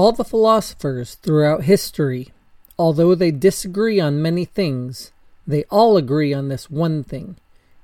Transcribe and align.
All 0.00 0.12
the 0.12 0.24
philosophers 0.24 1.16
throughout 1.16 1.64
history, 1.64 2.32
although 2.78 3.14
they 3.14 3.30
disagree 3.30 4.00
on 4.00 4.22
many 4.22 4.46
things, 4.46 5.12
they 5.46 5.64
all 5.64 5.98
agree 5.98 6.32
on 6.32 6.48
this 6.48 6.70
one 6.70 7.04
thing 7.04 7.36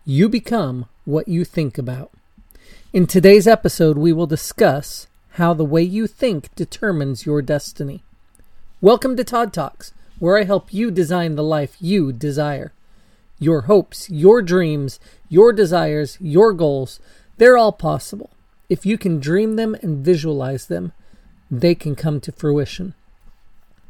you 0.07 0.27
become 0.31 0.87
what 1.05 1.29
you 1.29 1.45
think 1.45 1.77
about. 1.77 2.11
In 2.95 3.07
today's 3.07 3.47
episode, 3.47 3.99
we 3.99 4.15
will 4.15 4.27
discuss 4.27 5.09
how 5.33 5.53
the 5.53 5.67
way 5.67 5.83
you 5.83 6.07
think 6.07 6.55
determines 6.55 7.27
your 7.27 7.43
destiny. 7.43 8.03
Welcome 8.81 9.15
to 9.19 9.23
Todd 9.23 9.53
Talks, 9.53 9.93
where 10.19 10.39
I 10.39 10.45
help 10.45 10.73
you 10.73 10.91
design 10.91 11.35
the 11.35 11.45
life 11.45 11.77
you 11.81 12.15
desire. 12.15 12.73
Your 13.39 13.63
hopes, 13.69 14.09
your 14.09 14.41
dreams, 14.41 14.99
your 15.29 15.53
desires, 15.53 16.17
your 16.19 16.55
goals, 16.55 16.99
they're 17.37 17.59
all 17.59 17.73
possible. 17.73 18.31
If 18.71 18.87
you 18.87 18.97
can 18.97 19.21
dream 19.21 19.57
them 19.57 19.77
and 19.83 20.03
visualize 20.03 20.69
them, 20.69 20.93
they 21.51 21.75
can 21.75 21.95
come 21.95 22.21
to 22.21 22.33
fruition. 22.33 22.95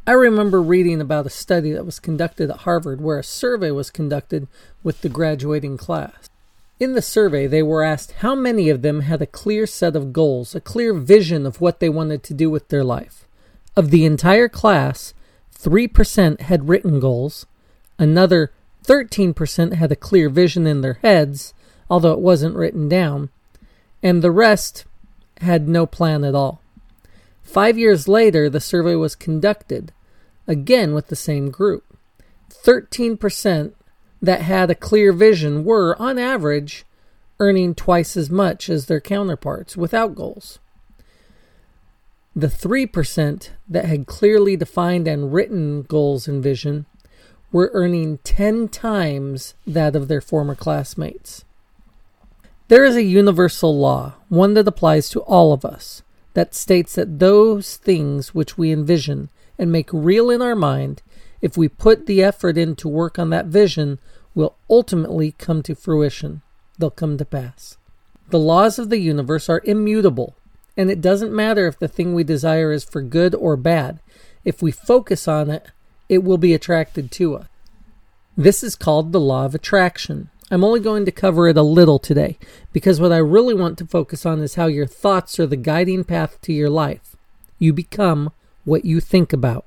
I 0.06 0.12
remember 0.12 0.62
reading 0.62 1.01
about 1.01 1.27
a 1.27 1.30
study 1.30 1.73
that 1.73 1.84
was 1.84 1.98
conducted 1.98 2.51
at 2.51 2.59
Harvard 2.59 3.01
where 3.01 3.19
a 3.19 3.24
survey 3.24 3.73
was 3.73 3.91
conducted 3.91 4.46
with 4.82 5.01
the 5.01 5.09
graduating 5.09 5.77
class. 5.77 6.29
In 6.79 6.92
the 6.92 7.02
survey, 7.02 7.46
they 7.46 7.62
were 7.62 7.82
asked 7.82 8.12
how 8.19 8.34
many 8.34 8.69
of 8.69 8.82
them 8.82 9.01
had 9.01 9.23
a 9.23 9.27
clear 9.27 9.66
set 9.66 9.96
of 9.96 10.12
goals, 10.12 10.55
a 10.55 10.60
clear 10.60 10.95
vision 10.95 11.46
of 11.46 11.60
what 11.60 11.80
they 11.80 11.88
wanted 11.88 12.23
to 12.24 12.34
do 12.34 12.51
with 12.51 12.68
their 12.68 12.85
life. 12.85 13.26
Of 13.74 13.91
the 13.91 14.04
entire 14.04 14.48
class, 14.48 15.13
3% 15.59 16.43
had 16.43 16.68
written 16.68 17.01
goals, 17.01 17.46
another 17.98 18.52
13% 18.85 19.73
had 19.73 19.91
a 19.91 19.96
clear 19.96 20.29
vision 20.29 20.66
in 20.66 20.82
their 20.82 20.98
heads, 21.02 21.52
although 21.91 22.13
it 22.13 22.20
wasn't 22.20 22.57
written 22.57 22.88
down, 22.88 23.30
and 24.02 24.23
the 24.23 24.30
rest 24.30 24.85
had 25.41 25.68
no 25.68 25.87
plan 25.87 26.23
at 26.24 26.35
all. 26.35 26.60
Five 27.46 27.78
years 27.78 28.08
later, 28.08 28.50
the 28.50 28.60
survey 28.60 28.96
was 28.96 29.14
conducted, 29.14 29.92
again 30.48 30.92
with 30.92 31.06
the 31.06 31.16
same 31.16 31.50
group. 31.50 31.84
13% 32.50 33.72
that 34.20 34.42
had 34.42 34.68
a 34.68 34.74
clear 34.74 35.12
vision 35.12 35.64
were, 35.64 35.96
on 36.02 36.18
average, 36.18 36.84
earning 37.38 37.74
twice 37.74 38.16
as 38.16 38.28
much 38.28 38.68
as 38.68 38.86
their 38.86 39.00
counterparts 39.00 39.76
without 39.76 40.16
goals. 40.16 40.58
The 42.34 42.48
3% 42.48 43.50
that 43.68 43.84
had 43.84 44.06
clearly 44.06 44.56
defined 44.56 45.06
and 45.06 45.32
written 45.32 45.82
goals 45.82 46.26
and 46.26 46.42
vision 46.42 46.84
were 47.52 47.70
earning 47.72 48.18
10 48.18 48.68
times 48.68 49.54
that 49.66 49.94
of 49.94 50.08
their 50.08 50.20
former 50.20 50.56
classmates. 50.56 51.44
There 52.68 52.84
is 52.84 52.96
a 52.96 53.04
universal 53.04 53.78
law, 53.78 54.14
one 54.28 54.54
that 54.54 54.66
applies 54.66 55.08
to 55.10 55.20
all 55.20 55.52
of 55.52 55.64
us 55.64 56.02
that 56.37 56.54
states 56.54 56.96
that 56.96 57.18
those 57.18 57.79
things 57.79 58.34
which 58.34 58.59
we 58.59 58.70
envision 58.70 59.30
and 59.59 59.73
make 59.73 59.88
real 59.90 60.29
in 60.29 60.42
our 60.42 60.54
mind, 60.54 61.01
if 61.40 61.56
we 61.56 61.66
put 61.66 62.04
the 62.04 62.23
effort 62.23 62.59
in 62.59 62.76
to 62.76 62.87
work 62.87 63.18
on 63.18 63.30
that 63.30 63.46
vision, 63.46 63.98
will 64.34 64.54
ultimately 64.69 65.32
come 65.38 65.62
to 65.62 65.75
fruition. 65.75 66.42
They'll 66.78 66.91
come 66.91 67.16
to 67.16 67.25
pass. 67.25 67.78
The 68.28 68.38
laws 68.38 68.78
of 68.78 68.91
the 68.91 68.98
universe 68.98 69.48
are 69.48 69.62
immutable, 69.64 70.37
and 70.76 70.91
it 70.91 71.00
doesn't 71.00 71.32
matter 71.32 71.66
if 71.69 71.78
the 71.78 71.88
thing 71.88 72.12
we 72.12 72.22
desire 72.22 72.70
is 72.70 72.84
for 72.84 73.00
good 73.00 73.34
or 73.34 73.56
bad. 73.56 74.00
If 74.44 74.60
we 74.60 74.70
focus 74.72 75.26
on 75.26 75.48
it, 75.48 75.70
it 76.10 76.22
will 76.22 76.36
be 76.36 76.53
attracted 76.53 77.10
to 77.12 77.36
us. 77.36 77.47
This 78.36 78.62
is 78.62 78.76
called 78.76 79.12
the 79.12 79.20
law 79.20 79.47
of 79.47 79.54
attraction. 79.54 80.28
I'm 80.50 80.62
only 80.62 80.78
going 80.78 81.04
to 81.04 81.10
cover 81.10 81.48
it 81.48 81.56
a 81.56 81.62
little 81.62 81.98
today 81.98 82.38
because 82.72 83.00
what 83.00 83.12
I 83.12 83.16
really 83.16 83.54
want 83.54 83.78
to 83.78 83.86
focus 83.86 84.24
on 84.24 84.40
is 84.40 84.54
how 84.54 84.66
your 84.66 84.86
thoughts 84.86 85.40
are 85.40 85.46
the 85.46 85.56
guiding 85.56 86.04
path 86.04 86.40
to 86.42 86.52
your 86.52 86.70
life. 86.70 87.16
You 87.58 87.72
become 87.72 88.30
what 88.64 88.84
you 88.84 89.00
think 89.00 89.32
about. 89.32 89.66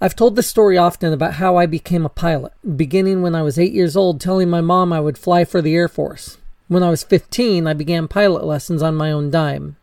I've 0.00 0.16
told 0.16 0.36
this 0.36 0.48
story 0.48 0.78
often 0.78 1.12
about 1.12 1.34
how 1.34 1.56
I 1.56 1.66
became 1.66 2.04
a 2.04 2.10
pilot, 2.10 2.52
beginning 2.76 3.22
when 3.22 3.34
I 3.34 3.42
was 3.42 3.58
eight 3.58 3.72
years 3.72 3.96
old, 3.96 4.20
telling 4.20 4.48
my 4.48 4.60
mom 4.60 4.92
I 4.92 5.00
would 5.00 5.18
fly 5.18 5.44
for 5.44 5.60
the 5.60 5.74
Air 5.74 5.88
Force. 5.88 6.38
When 6.68 6.82
I 6.82 6.90
was 6.90 7.04
15, 7.04 7.66
I 7.66 7.74
began 7.74 8.08
pilot 8.08 8.44
lessons 8.44 8.82
on 8.82 8.96
my 8.96 9.12
own 9.12 9.30
dime. 9.30 9.76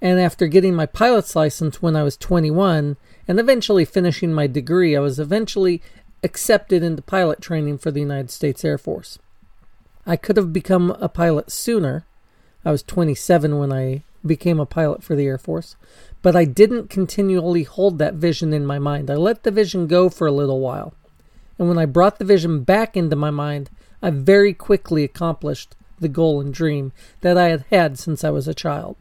And 0.00 0.20
after 0.20 0.46
getting 0.46 0.74
my 0.74 0.86
pilot's 0.86 1.34
license 1.34 1.82
when 1.82 1.96
I 1.96 2.02
was 2.02 2.16
21 2.16 2.96
and 3.26 3.40
eventually 3.40 3.84
finishing 3.84 4.32
my 4.32 4.46
degree, 4.46 4.96
I 4.96 5.00
was 5.00 5.18
eventually 5.18 5.82
accepted 6.22 6.82
into 6.82 7.02
pilot 7.02 7.40
training 7.40 7.78
for 7.78 7.90
the 7.90 8.00
United 8.00 8.30
States 8.30 8.64
Air 8.64 8.78
Force. 8.78 9.18
I 10.06 10.16
could 10.16 10.36
have 10.36 10.52
become 10.52 10.92
a 10.92 11.08
pilot 11.08 11.50
sooner. 11.50 12.04
I 12.64 12.70
was 12.70 12.82
27 12.82 13.58
when 13.58 13.72
I 13.72 14.02
became 14.24 14.58
a 14.58 14.66
pilot 14.66 15.02
for 15.02 15.14
the 15.14 15.26
Air 15.26 15.38
Force, 15.38 15.76
but 16.22 16.34
I 16.34 16.44
didn't 16.44 16.90
continually 16.90 17.62
hold 17.62 17.98
that 17.98 18.14
vision 18.14 18.52
in 18.52 18.66
my 18.66 18.78
mind. 18.78 19.10
I 19.10 19.14
let 19.14 19.42
the 19.42 19.50
vision 19.50 19.86
go 19.86 20.08
for 20.08 20.26
a 20.26 20.32
little 20.32 20.60
while. 20.60 20.94
And 21.58 21.68
when 21.68 21.78
I 21.78 21.86
brought 21.86 22.18
the 22.18 22.24
vision 22.24 22.62
back 22.62 22.96
into 22.96 23.16
my 23.16 23.30
mind, 23.30 23.70
I 24.02 24.10
very 24.10 24.52
quickly 24.52 25.04
accomplished 25.04 25.74
the 25.98 26.08
goal 26.08 26.40
and 26.40 26.52
dream 26.52 26.92
that 27.22 27.38
I 27.38 27.48
had 27.48 27.64
had 27.70 27.98
since 27.98 28.22
I 28.24 28.30
was 28.30 28.46
a 28.46 28.54
child. 28.54 28.96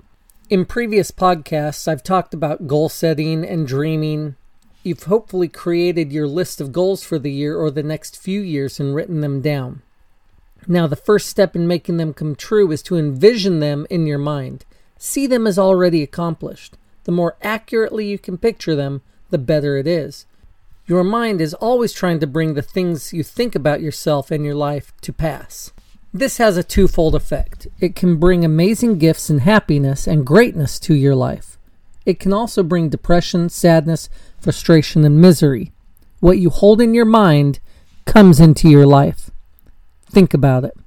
In 0.50 0.66
previous 0.66 1.12
podcasts, 1.12 1.88
I've 1.88 2.04
talked 2.04 2.34
about 2.34 2.68
goal 2.68 2.88
setting 2.88 3.44
and 3.44 3.68
dreaming 3.68 4.36
You've 4.86 5.06
hopefully 5.06 5.48
created 5.48 6.14
your 6.14 6.28
list 6.28 6.62
of 6.62 6.72
goals 6.72 7.04
for 7.04 7.18
the 7.18 7.32
year 7.32 7.58
or 7.58 7.72
the 7.72 7.82
next 7.82 8.22
few 8.22 8.40
years 8.40 8.80
and 8.80 8.94
written 8.94 9.22
them 9.22 9.42
down. 9.42 9.82
Now, 10.68 10.86
the 10.86 10.96
first 10.96 11.28
step 11.28 11.56
in 11.56 11.68
making 11.68 11.98
them 11.98 12.14
come 12.14 12.36
true 12.36 12.72
is 12.72 12.84
to 12.84 12.96
envision 12.96 13.62
them 13.62 13.88
in 13.90 14.06
your 14.06 14.20
mind. 14.20 14.64
See 15.00 15.26
them 15.26 15.48
as 15.48 15.58
already 15.58 16.04
accomplished. 16.04 16.78
The 17.06 17.12
more 17.12 17.36
accurately 17.42 18.06
you 18.06 18.20
can 18.20 18.38
picture 18.38 18.76
them, 18.76 19.02
the 19.32 19.40
better 19.40 19.76
it 19.76 19.88
is. 19.88 20.28
Your 20.86 21.04
mind 21.04 21.42
is 21.42 21.56
always 21.56 21.92
trying 21.92 22.20
to 22.20 22.28
bring 22.28 22.54
the 22.54 22.62
things 22.62 23.12
you 23.12 23.24
think 23.24 23.56
about 23.56 23.82
yourself 23.82 24.30
and 24.30 24.46
your 24.46 24.54
life 24.54 24.94
to 25.02 25.12
pass. 25.12 25.74
This 26.14 26.38
has 26.38 26.58
a 26.58 26.64
twofold 26.64 27.16
effect. 27.16 27.66
It 27.80 27.96
can 27.96 28.18
bring 28.18 28.46
amazing 28.46 29.00
gifts 29.00 29.32
and 29.32 29.42
happiness 29.42 30.06
and 30.06 30.28
greatness 30.28 30.80
to 30.82 30.94
your 30.94 31.16
life. 31.16 31.55
It 32.06 32.20
can 32.20 32.34
also 32.34 32.64
bring 32.64 32.90
depression, 32.90 33.50
sadness, 33.50 34.10
frustration, 34.40 35.04
and 35.04 35.20
misery. 35.20 35.72
What 36.20 36.38
you 36.38 36.50
hold 36.50 36.82
in 36.82 36.94
your 36.94 37.06
mind 37.06 37.60
comes 38.06 38.40
into 38.40 38.70
your 38.70 38.86
life. 38.86 39.32
Think 40.10 40.34
about 40.34 40.64
it. 40.64 40.78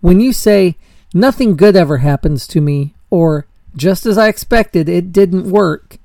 When 0.00 0.20
you 0.20 0.32
say, 0.32 0.76
nothing 1.14 1.56
good 1.56 1.76
ever 1.76 1.98
happens 1.98 2.46
to 2.48 2.60
me, 2.60 2.94
or 3.08 3.46
just 3.76 4.04
as 4.04 4.18
I 4.18 4.28
expected, 4.28 4.88
it 4.88 5.12
didn't 5.12 5.50
work, 5.50 5.98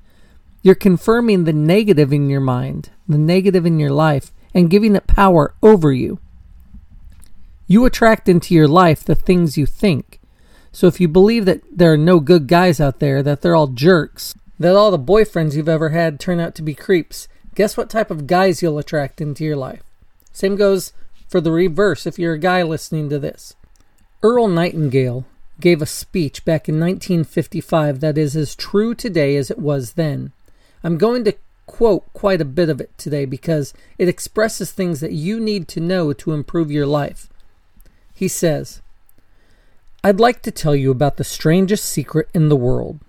you're 0.62 0.74
confirming 0.74 1.44
the 1.44 1.52
negative 1.52 2.12
in 2.12 2.30
your 2.30 2.40
mind, 2.40 2.90
the 3.08 3.18
negative 3.18 3.66
in 3.66 3.78
your 3.78 3.90
life, 3.90 4.32
and 4.54 4.70
giving 4.70 4.96
it 4.96 5.06
power 5.06 5.54
over 5.62 5.92
you. 5.92 6.20
You 7.66 7.84
attract 7.84 8.28
into 8.28 8.54
your 8.54 8.68
life 8.68 9.04
the 9.04 9.14
things 9.14 9.58
you 9.58 9.66
think. 9.66 10.20
So 10.72 10.86
if 10.86 11.00
you 11.00 11.08
believe 11.08 11.44
that 11.44 11.62
there 11.70 11.92
are 11.92 11.98
no 11.98 12.20
good 12.20 12.46
guys 12.46 12.80
out 12.80 12.98
there, 12.98 13.22
that 13.22 13.42
they're 13.42 13.54
all 13.54 13.68
jerks, 13.68 14.34
that 14.58 14.76
all 14.76 14.90
the 14.90 14.98
boyfriends 14.98 15.54
you've 15.54 15.68
ever 15.68 15.90
had 15.90 16.20
turn 16.20 16.40
out 16.40 16.54
to 16.54 16.62
be 16.62 16.74
creeps, 16.74 17.28
guess 17.54 17.76
what 17.76 17.90
type 17.90 18.10
of 18.10 18.26
guys 18.26 18.62
you'll 18.62 18.78
attract 18.78 19.20
into 19.20 19.44
your 19.44 19.56
life? 19.56 19.82
Same 20.32 20.56
goes 20.56 20.92
for 21.28 21.40
the 21.40 21.52
reverse 21.52 22.06
if 22.06 22.18
you're 22.18 22.34
a 22.34 22.38
guy 22.38 22.62
listening 22.62 23.08
to 23.08 23.18
this. 23.18 23.54
Earl 24.22 24.48
Nightingale 24.48 25.24
gave 25.60 25.82
a 25.82 25.86
speech 25.86 26.44
back 26.44 26.68
in 26.68 26.80
1955 26.80 28.00
that 28.00 28.18
is 28.18 28.36
as 28.36 28.54
true 28.54 28.94
today 28.94 29.36
as 29.36 29.50
it 29.50 29.58
was 29.58 29.92
then. 29.92 30.32
I'm 30.82 30.98
going 30.98 31.24
to 31.24 31.34
quote 31.66 32.12
quite 32.12 32.40
a 32.40 32.44
bit 32.44 32.68
of 32.68 32.80
it 32.80 32.96
today 32.98 33.24
because 33.24 33.72
it 33.98 34.08
expresses 34.08 34.70
things 34.70 35.00
that 35.00 35.12
you 35.12 35.40
need 35.40 35.68
to 35.68 35.80
know 35.80 36.12
to 36.12 36.32
improve 36.32 36.70
your 36.70 36.86
life. 36.86 37.28
He 38.14 38.28
says, 38.28 38.80
I'd 40.02 40.20
like 40.20 40.42
to 40.42 40.50
tell 40.50 40.76
you 40.76 40.90
about 40.90 41.16
the 41.16 41.24
strangest 41.24 41.86
secret 41.86 42.28
in 42.34 42.48
the 42.48 42.56
world. 42.56 43.00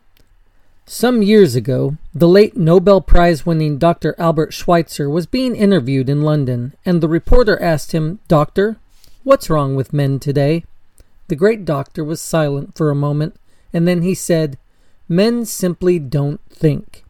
Some 0.87 1.23
years 1.23 1.55
ago, 1.55 1.97
the 2.13 2.27
late 2.27 2.55
Nobel 2.55 3.01
Prize 3.01 3.43
winning 3.43 3.79
Dr. 3.79 4.13
Albert 4.19 4.53
Schweitzer 4.53 5.09
was 5.09 5.25
being 5.25 5.55
interviewed 5.55 6.09
in 6.09 6.21
London, 6.21 6.73
and 6.85 7.01
the 7.01 7.07
reporter 7.07 7.59
asked 7.59 7.91
him, 7.91 8.19
Doctor, 8.27 8.77
what's 9.23 9.49
wrong 9.49 9.75
with 9.75 9.93
men 9.93 10.19
today? 10.19 10.63
The 11.27 11.35
great 11.35 11.65
doctor 11.65 12.03
was 12.03 12.21
silent 12.21 12.77
for 12.77 12.91
a 12.91 12.95
moment, 12.95 13.35
and 13.73 13.87
then 13.87 14.03
he 14.03 14.13
said, 14.13 14.59
Men 15.09 15.43
simply 15.45 15.97
don't 15.97 16.39
think. 16.51 17.03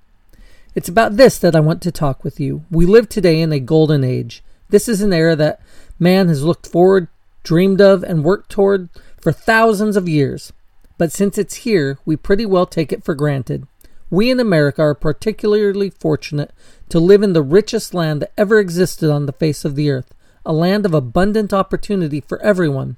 It's 0.73 0.87
about 0.87 1.17
this 1.17 1.37
that 1.39 1.55
I 1.55 1.59
want 1.59 1.81
to 1.81 1.91
talk 1.91 2.23
with 2.23 2.39
you. 2.39 2.63
We 2.71 2.85
live 2.85 3.09
today 3.09 3.41
in 3.41 3.51
a 3.51 3.59
golden 3.59 4.05
age. 4.05 4.41
This 4.69 4.87
is 4.87 5.01
an 5.01 5.11
era 5.11 5.35
that 5.35 5.59
man 5.99 6.29
has 6.29 6.45
looked 6.45 6.65
forward, 6.65 7.09
dreamed 7.43 7.81
of, 7.81 8.03
and 8.03 8.23
worked 8.23 8.49
toward 8.49 8.87
for 9.19 9.33
thousands 9.33 9.97
of 9.97 10.07
years 10.07 10.53
but 10.97 11.11
since 11.11 11.37
it's 11.37 11.55
here, 11.55 11.99
we 12.05 12.15
pretty 12.15 12.45
well 12.45 12.65
take 12.65 12.91
it 12.91 13.03
for 13.03 13.15
granted. 13.15 13.67
We 14.09 14.29
in 14.29 14.39
America 14.39 14.81
are 14.81 14.93
particularly 14.93 15.89
fortunate 15.89 16.51
to 16.89 16.99
live 16.99 17.23
in 17.23 17.33
the 17.33 17.41
richest 17.41 17.93
land 17.93 18.21
that 18.21 18.33
ever 18.37 18.59
existed 18.59 19.09
on 19.09 19.25
the 19.25 19.33
face 19.33 19.65
of 19.65 19.75
the 19.75 19.89
earth, 19.89 20.13
a 20.45 20.53
land 20.53 20.85
of 20.85 20.93
abundant 20.93 21.53
opportunity 21.53 22.21
for 22.21 22.41
everyone. 22.41 22.97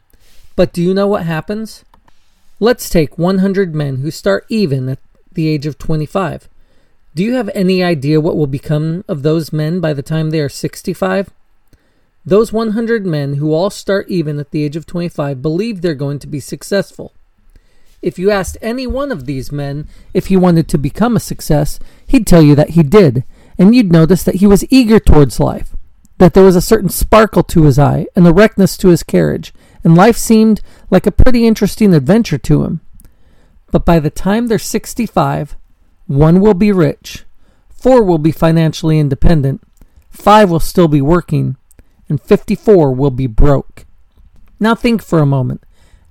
But 0.56 0.74
do 0.74 0.82
you 0.82 0.94
know 0.94 1.08
what 1.08 1.26
happens? 1.26 1.86
Let's 2.60 2.90
take 2.90 3.18
100 3.18 3.74
men 3.74 3.98
who 3.98 4.12
start 4.12 4.46
even 4.50 4.90
at 4.90 5.00
the 5.32 5.48
age 5.48 5.66
of 5.66 5.78
25. 5.78 6.50
Do 7.16 7.24
you 7.24 7.34
have 7.34 7.50
any 7.56 7.84
idea 7.84 8.22
what 8.22 8.36
will 8.36 8.48
become 8.48 9.04
of 9.08 9.24
those 9.24 9.54
men 9.54 9.80
by 9.80 9.94
the 9.94 10.04
time 10.04 10.30
they 10.30 10.40
are 10.40 10.50
65? 10.50 11.32
Those 12.26 12.52
100 12.52 13.06
men 13.06 13.36
who 13.36 13.54
all 13.54 13.70
start 13.70 14.10
even 14.10 14.38
at 14.38 14.52
the 14.52 14.64
age 14.64 14.76
of 14.76 14.86
25 14.86 15.42
believe 15.42 15.82
they're 15.82 15.96
going 15.96 16.20
to 16.20 16.28
be 16.28 16.40
successful. 16.40 17.14
If 18.02 18.20
you 18.20 18.30
asked 18.30 18.58
any 18.62 18.86
one 18.86 19.12
of 19.12 19.26
these 19.26 19.52
men 19.52 19.88
if 20.14 20.28
he 20.28 20.38
wanted 20.38 20.68
to 20.70 20.78
become 20.78 21.16
a 21.16 21.20
success, 21.22 21.80
he'd 22.06 22.28
tell 22.28 22.42
you 22.42 22.56
that 22.56 22.72
he 22.72 22.84
did, 22.84 23.24
and 23.58 23.74
you'd 23.74 23.92
notice 23.92 24.24
that 24.24 24.36
he 24.36 24.48
was 24.48 24.66
eager 24.70 25.00
towards 25.00 25.40
life, 25.40 25.76
that 26.20 26.34
there 26.34 26.44
was 26.44 26.56
a 26.56 26.62
certain 26.62 26.90
sparkle 26.90 27.44
to 27.44 27.64
his 27.64 27.80
eye, 27.80 28.06
and 28.16 28.28
erectness 28.28 28.78
to 28.78 28.90
his 28.90 29.04
carriage, 29.04 29.54
and 29.84 29.96
life 29.96 30.18
seemed 30.18 30.62
like 30.90 31.08
a 31.08 31.12
pretty 31.12 31.48
interesting 31.48 31.94
adventure 31.94 32.38
to 32.38 32.64
him. 32.64 32.82
But 33.72 33.86
by 33.86 34.00
the 34.00 34.10
time 34.10 34.48
they're 34.48 34.60
65, 34.60 35.56
one 36.06 36.40
will 36.40 36.54
be 36.54 36.72
rich, 36.72 37.26
four 37.70 38.04
will 38.04 38.18
be 38.20 38.32
financially 38.32 39.00
independent, 39.00 39.62
five 40.10 40.50
will 40.50 40.60
still 40.60 40.88
be 40.88 41.02
working, 41.02 41.58
and 42.08 42.22
54 42.22 42.94
will 42.94 43.12
be 43.12 43.28
broke. 43.28 43.86
Now 44.60 44.76
think 44.76 45.04
for 45.04 45.20
a 45.20 45.26
moment. 45.26 45.64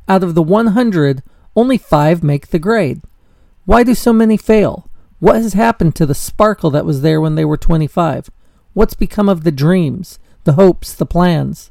Out 0.08 0.22
of 0.22 0.34
the 0.34 0.42
100, 0.42 1.22
only 1.56 1.78
five 1.78 2.22
make 2.22 2.48
the 2.48 2.58
grade. 2.58 3.02
Why 3.64 3.82
do 3.82 3.94
so 3.94 4.12
many 4.12 4.36
fail? 4.36 4.88
What 5.18 5.36
has 5.36 5.54
happened 5.54 5.96
to 5.96 6.06
the 6.06 6.14
sparkle 6.14 6.70
that 6.70 6.84
was 6.84 7.00
there 7.00 7.20
when 7.20 7.34
they 7.34 7.44
were 7.44 7.56
25? 7.56 8.30
What's 8.74 8.94
become 8.94 9.28
of 9.28 9.42
the 9.42 9.50
dreams, 9.50 10.18
the 10.44 10.52
hopes, 10.52 10.94
the 10.94 11.06
plans? 11.06 11.70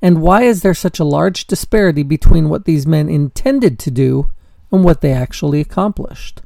And 0.00 0.22
why 0.22 0.42
is 0.42 0.62
there 0.62 0.74
such 0.74 0.98
a 0.98 1.04
large 1.04 1.46
disparity 1.46 2.02
between 2.02 2.48
what 2.48 2.64
these 2.64 2.86
men 2.86 3.08
intended 3.08 3.78
to 3.80 3.90
do 3.90 4.30
and 4.70 4.84
what 4.84 5.00
they 5.00 5.12
actually 5.12 5.60
accomplished? 5.60 6.42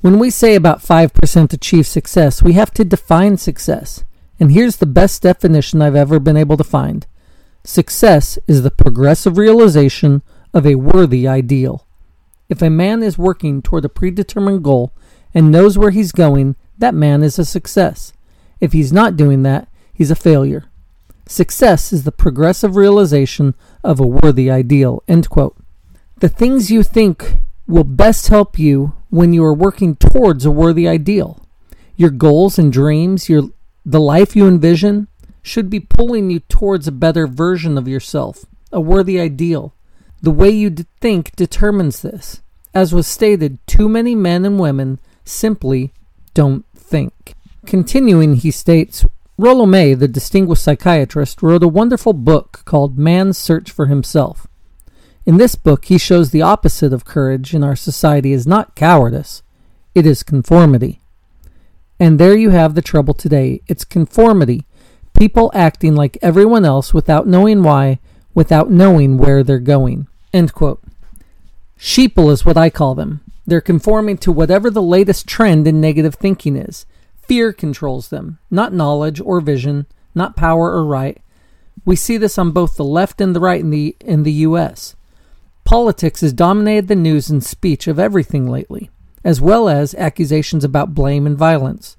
When 0.00 0.18
we 0.18 0.30
say 0.30 0.54
about 0.54 0.80
5% 0.80 1.52
achieve 1.52 1.86
success, 1.86 2.42
we 2.42 2.52
have 2.52 2.72
to 2.74 2.84
define 2.84 3.36
success. 3.36 4.04
And 4.38 4.52
here's 4.52 4.76
the 4.76 4.86
best 4.86 5.22
definition 5.22 5.82
I've 5.82 5.96
ever 5.96 6.20
been 6.20 6.36
able 6.36 6.56
to 6.56 6.64
find 6.64 7.06
Success 7.64 8.38
is 8.46 8.62
the 8.62 8.70
progressive 8.70 9.36
realization 9.36 10.22
of 10.52 10.66
a 10.66 10.76
worthy 10.76 11.26
ideal. 11.26 11.86
If 12.48 12.62
a 12.62 12.70
man 12.70 13.02
is 13.02 13.18
working 13.18 13.62
toward 13.62 13.84
a 13.84 13.88
predetermined 13.88 14.64
goal 14.64 14.92
and 15.34 15.50
knows 15.50 15.76
where 15.76 15.90
he's 15.90 16.12
going, 16.12 16.56
that 16.78 16.94
man 16.94 17.22
is 17.22 17.38
a 17.38 17.44
success. 17.44 18.12
If 18.60 18.72
he's 18.72 18.92
not 18.92 19.16
doing 19.16 19.42
that, 19.42 19.68
he's 19.92 20.10
a 20.10 20.16
failure. 20.16 20.64
Success 21.26 21.92
is 21.92 22.04
the 22.04 22.12
progressive 22.12 22.74
realization 22.74 23.54
of 23.84 24.00
a 24.00 24.06
worthy 24.06 24.50
ideal. 24.50 25.02
End 25.06 25.28
quote. 25.28 25.56
The 26.20 26.28
things 26.28 26.70
you 26.70 26.82
think 26.82 27.36
will 27.66 27.84
best 27.84 28.28
help 28.28 28.58
you 28.58 28.94
when 29.10 29.32
you 29.32 29.44
are 29.44 29.54
working 29.54 29.94
towards 29.96 30.46
a 30.46 30.50
worthy 30.50 30.88
ideal. 30.88 31.46
Your 31.96 32.10
goals 32.10 32.58
and 32.58 32.72
dreams, 32.72 33.28
your 33.28 33.50
the 33.84 34.00
life 34.00 34.34
you 34.34 34.46
envision, 34.46 35.08
should 35.42 35.68
be 35.68 35.80
pulling 35.80 36.30
you 36.30 36.40
towards 36.40 36.88
a 36.88 36.92
better 36.92 37.26
version 37.26 37.76
of 37.76 37.88
yourself, 37.88 38.44
a 38.72 38.80
worthy 38.80 39.20
ideal. 39.20 39.74
The 40.20 40.30
way 40.30 40.50
you 40.50 40.74
think 41.00 41.34
determines 41.36 42.02
this. 42.02 42.42
As 42.74 42.92
was 42.92 43.06
stated, 43.06 43.58
too 43.66 43.88
many 43.88 44.14
men 44.14 44.44
and 44.44 44.58
women 44.58 44.98
simply 45.24 45.92
don't 46.34 46.64
think. 46.74 47.34
Continuing, 47.66 48.36
he 48.36 48.50
states 48.50 49.04
Rollo 49.36 49.66
May, 49.66 49.94
the 49.94 50.08
distinguished 50.08 50.62
psychiatrist, 50.62 51.42
wrote 51.42 51.62
a 51.62 51.68
wonderful 51.68 52.12
book 52.12 52.62
called 52.64 52.98
Man's 52.98 53.38
Search 53.38 53.70
for 53.70 53.86
Himself. 53.86 54.48
In 55.24 55.36
this 55.36 55.54
book, 55.54 55.84
he 55.84 55.98
shows 55.98 56.30
the 56.30 56.42
opposite 56.42 56.92
of 56.92 57.04
courage 57.04 57.54
in 57.54 57.62
our 57.62 57.76
society 57.76 58.32
is 58.32 58.46
not 58.46 58.74
cowardice, 58.74 59.42
it 59.94 60.06
is 60.06 60.22
conformity. 60.22 61.00
And 62.00 62.18
there 62.18 62.36
you 62.36 62.50
have 62.50 62.74
the 62.74 62.82
trouble 62.82 63.14
today 63.14 63.60
it's 63.66 63.84
conformity, 63.84 64.64
people 65.18 65.50
acting 65.54 65.94
like 65.94 66.18
everyone 66.22 66.64
else 66.64 66.94
without 66.94 67.26
knowing 67.26 67.62
why, 67.62 67.98
without 68.38 68.70
knowing 68.70 69.18
where 69.18 69.42
they're 69.42 69.58
going. 69.58 70.06
End 70.32 70.54
quote. 70.54 70.80
Sheeple 71.76 72.30
is 72.30 72.46
what 72.46 72.56
I 72.56 72.70
call 72.70 72.94
them. 72.94 73.20
They're 73.44 73.60
conforming 73.60 74.16
to 74.18 74.30
whatever 74.30 74.70
the 74.70 74.80
latest 74.80 75.26
trend 75.26 75.66
in 75.66 75.80
negative 75.80 76.14
thinking 76.14 76.54
is. 76.54 76.86
Fear 77.20 77.52
controls 77.52 78.10
them, 78.10 78.38
not 78.48 78.72
knowledge 78.72 79.20
or 79.20 79.40
vision, 79.40 79.86
not 80.14 80.36
power 80.36 80.70
or 80.70 80.84
right. 80.84 81.20
We 81.84 81.96
see 81.96 82.16
this 82.16 82.38
on 82.38 82.52
both 82.52 82.76
the 82.76 82.84
left 82.84 83.20
and 83.20 83.34
the 83.34 83.40
right 83.40 83.60
in 83.60 83.70
the 83.70 83.96
in 83.98 84.22
the 84.22 84.46
US. 84.46 84.94
Politics 85.64 86.20
has 86.20 86.32
dominated 86.32 86.86
the 86.86 86.94
news 86.94 87.28
and 87.28 87.42
speech 87.42 87.88
of 87.88 87.98
everything 87.98 88.46
lately, 88.46 88.88
as 89.24 89.40
well 89.40 89.68
as 89.68 89.96
accusations 89.96 90.62
about 90.62 90.94
blame 90.94 91.26
and 91.26 91.36
violence. 91.36 91.96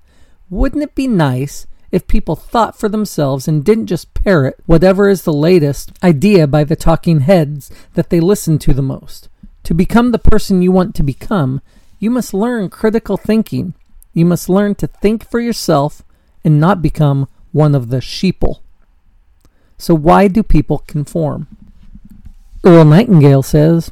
Wouldn't 0.50 0.84
it 0.84 0.96
be 0.96 1.06
nice 1.06 1.68
if 1.92 2.08
people 2.08 2.36
thought 2.36 2.78
for 2.78 2.90
themselves 2.90 3.48
and 3.48 3.64
didn't 3.64 3.88
just 3.88 4.14
parrot 4.14 4.60
whatever 4.66 5.10
is 5.10 5.24
the 5.24 5.34
latest 5.34 5.92
idea 6.04 6.48
by 6.48 6.64
the 6.64 6.76
talking 6.76 7.22
heads 7.22 7.72
that 7.96 8.10
they 8.10 8.20
listen 8.20 8.60
to 8.60 8.74
the 8.74 8.82
most? 8.82 9.30
To 9.64 9.74
become 9.74 10.12
the 10.12 10.20
person 10.20 10.62
you 10.62 10.72
want 10.72 10.96
to 10.96 11.04
become, 11.04 11.62
you 12.00 12.10
must 12.10 12.34
learn 12.34 12.70
critical 12.70 13.18
thinking. 13.18 13.74
You 14.14 14.26
must 14.26 14.50
learn 14.50 14.76
to 14.76 14.88
think 14.88 15.28
for 15.30 15.40
yourself 15.40 16.02
and 16.44 16.60
not 16.60 16.82
become 16.82 17.28
one 17.52 17.76
of 17.76 17.90
the 17.90 17.98
sheeple. 17.98 18.60
So, 19.78 19.96
why 19.96 20.28
do 20.28 20.44
people 20.44 20.80
conform? 20.88 21.48
Earl 22.66 22.86
Nightingale 22.86 23.44
says, 23.44 23.92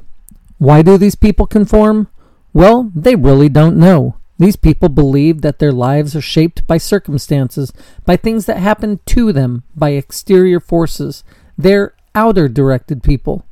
Why 0.57 0.81
do 0.81 0.97
these 0.97 1.15
people 1.15 1.47
conform? 1.47 2.07
Well, 2.53 2.91
they 2.95 3.15
really 3.15 3.49
don't 3.49 3.77
know. 3.77 4.17
These 4.39 4.55
people 4.55 4.89
believe 4.89 5.41
that 5.41 5.59
their 5.59 5.71
lives 5.71 6.15
are 6.15 6.21
shaped 6.21 6.67
by 6.67 6.77
circumstances, 6.77 7.73
by 8.05 8.17
things 8.17 8.45
that 8.45 8.57
happen 8.57 8.99
to 9.07 9.31
them, 9.33 9.63
by 9.75 9.91
exterior 9.91 10.59
forces. 10.59 11.23
They're 11.57 11.95
outer 12.13 12.47
directed 12.47 13.01
people. 13.01 13.45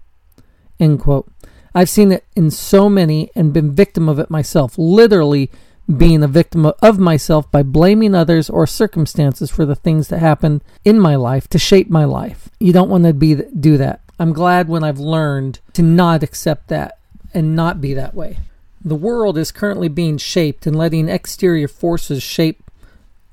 End 0.79 0.99
quote. 0.99 1.31
I've 1.73 1.89
seen 1.89 2.11
it 2.11 2.23
in 2.35 2.51
so 2.51 2.87
many 2.87 3.31
and 3.35 3.51
been 3.53 3.71
victim 3.71 4.07
of 4.07 4.19
it 4.19 4.29
myself, 4.29 4.77
literally 4.77 5.49
being 5.97 6.23
a 6.23 6.27
victim 6.27 6.65
of 6.65 6.99
myself 6.99 7.51
by 7.51 7.63
blaming 7.63 8.15
others 8.15 8.49
or 8.49 8.65
circumstances 8.65 9.51
for 9.51 9.65
the 9.65 9.75
things 9.75 10.07
that 10.07 10.19
happened 10.19 10.63
in 10.83 10.99
my 10.99 11.15
life 11.15 11.47
to 11.49 11.59
shape 11.59 11.89
my 11.89 12.05
life. 12.05 12.49
You 12.59 12.73
don't 12.73 12.89
want 12.89 13.03
to 13.03 13.13
be 13.13 13.35
do 13.35 13.77
that. 13.77 14.01
I'm 14.19 14.33
glad 14.33 14.67
when 14.67 14.83
I've 14.83 14.99
learned 14.99 15.59
to 15.73 15.81
not 15.81 16.23
accept 16.23 16.69
that 16.69 16.99
and 17.33 17.55
not 17.55 17.81
be 17.81 17.93
that 17.93 18.15
way. 18.15 18.37
The 18.85 18.95
world 18.95 19.37
is 19.37 19.51
currently 19.51 19.89
being 19.89 20.17
shaped 20.17 20.67
and 20.67 20.75
letting 20.75 21.09
exterior 21.09 21.67
forces 21.67 22.21
shape 22.21 22.69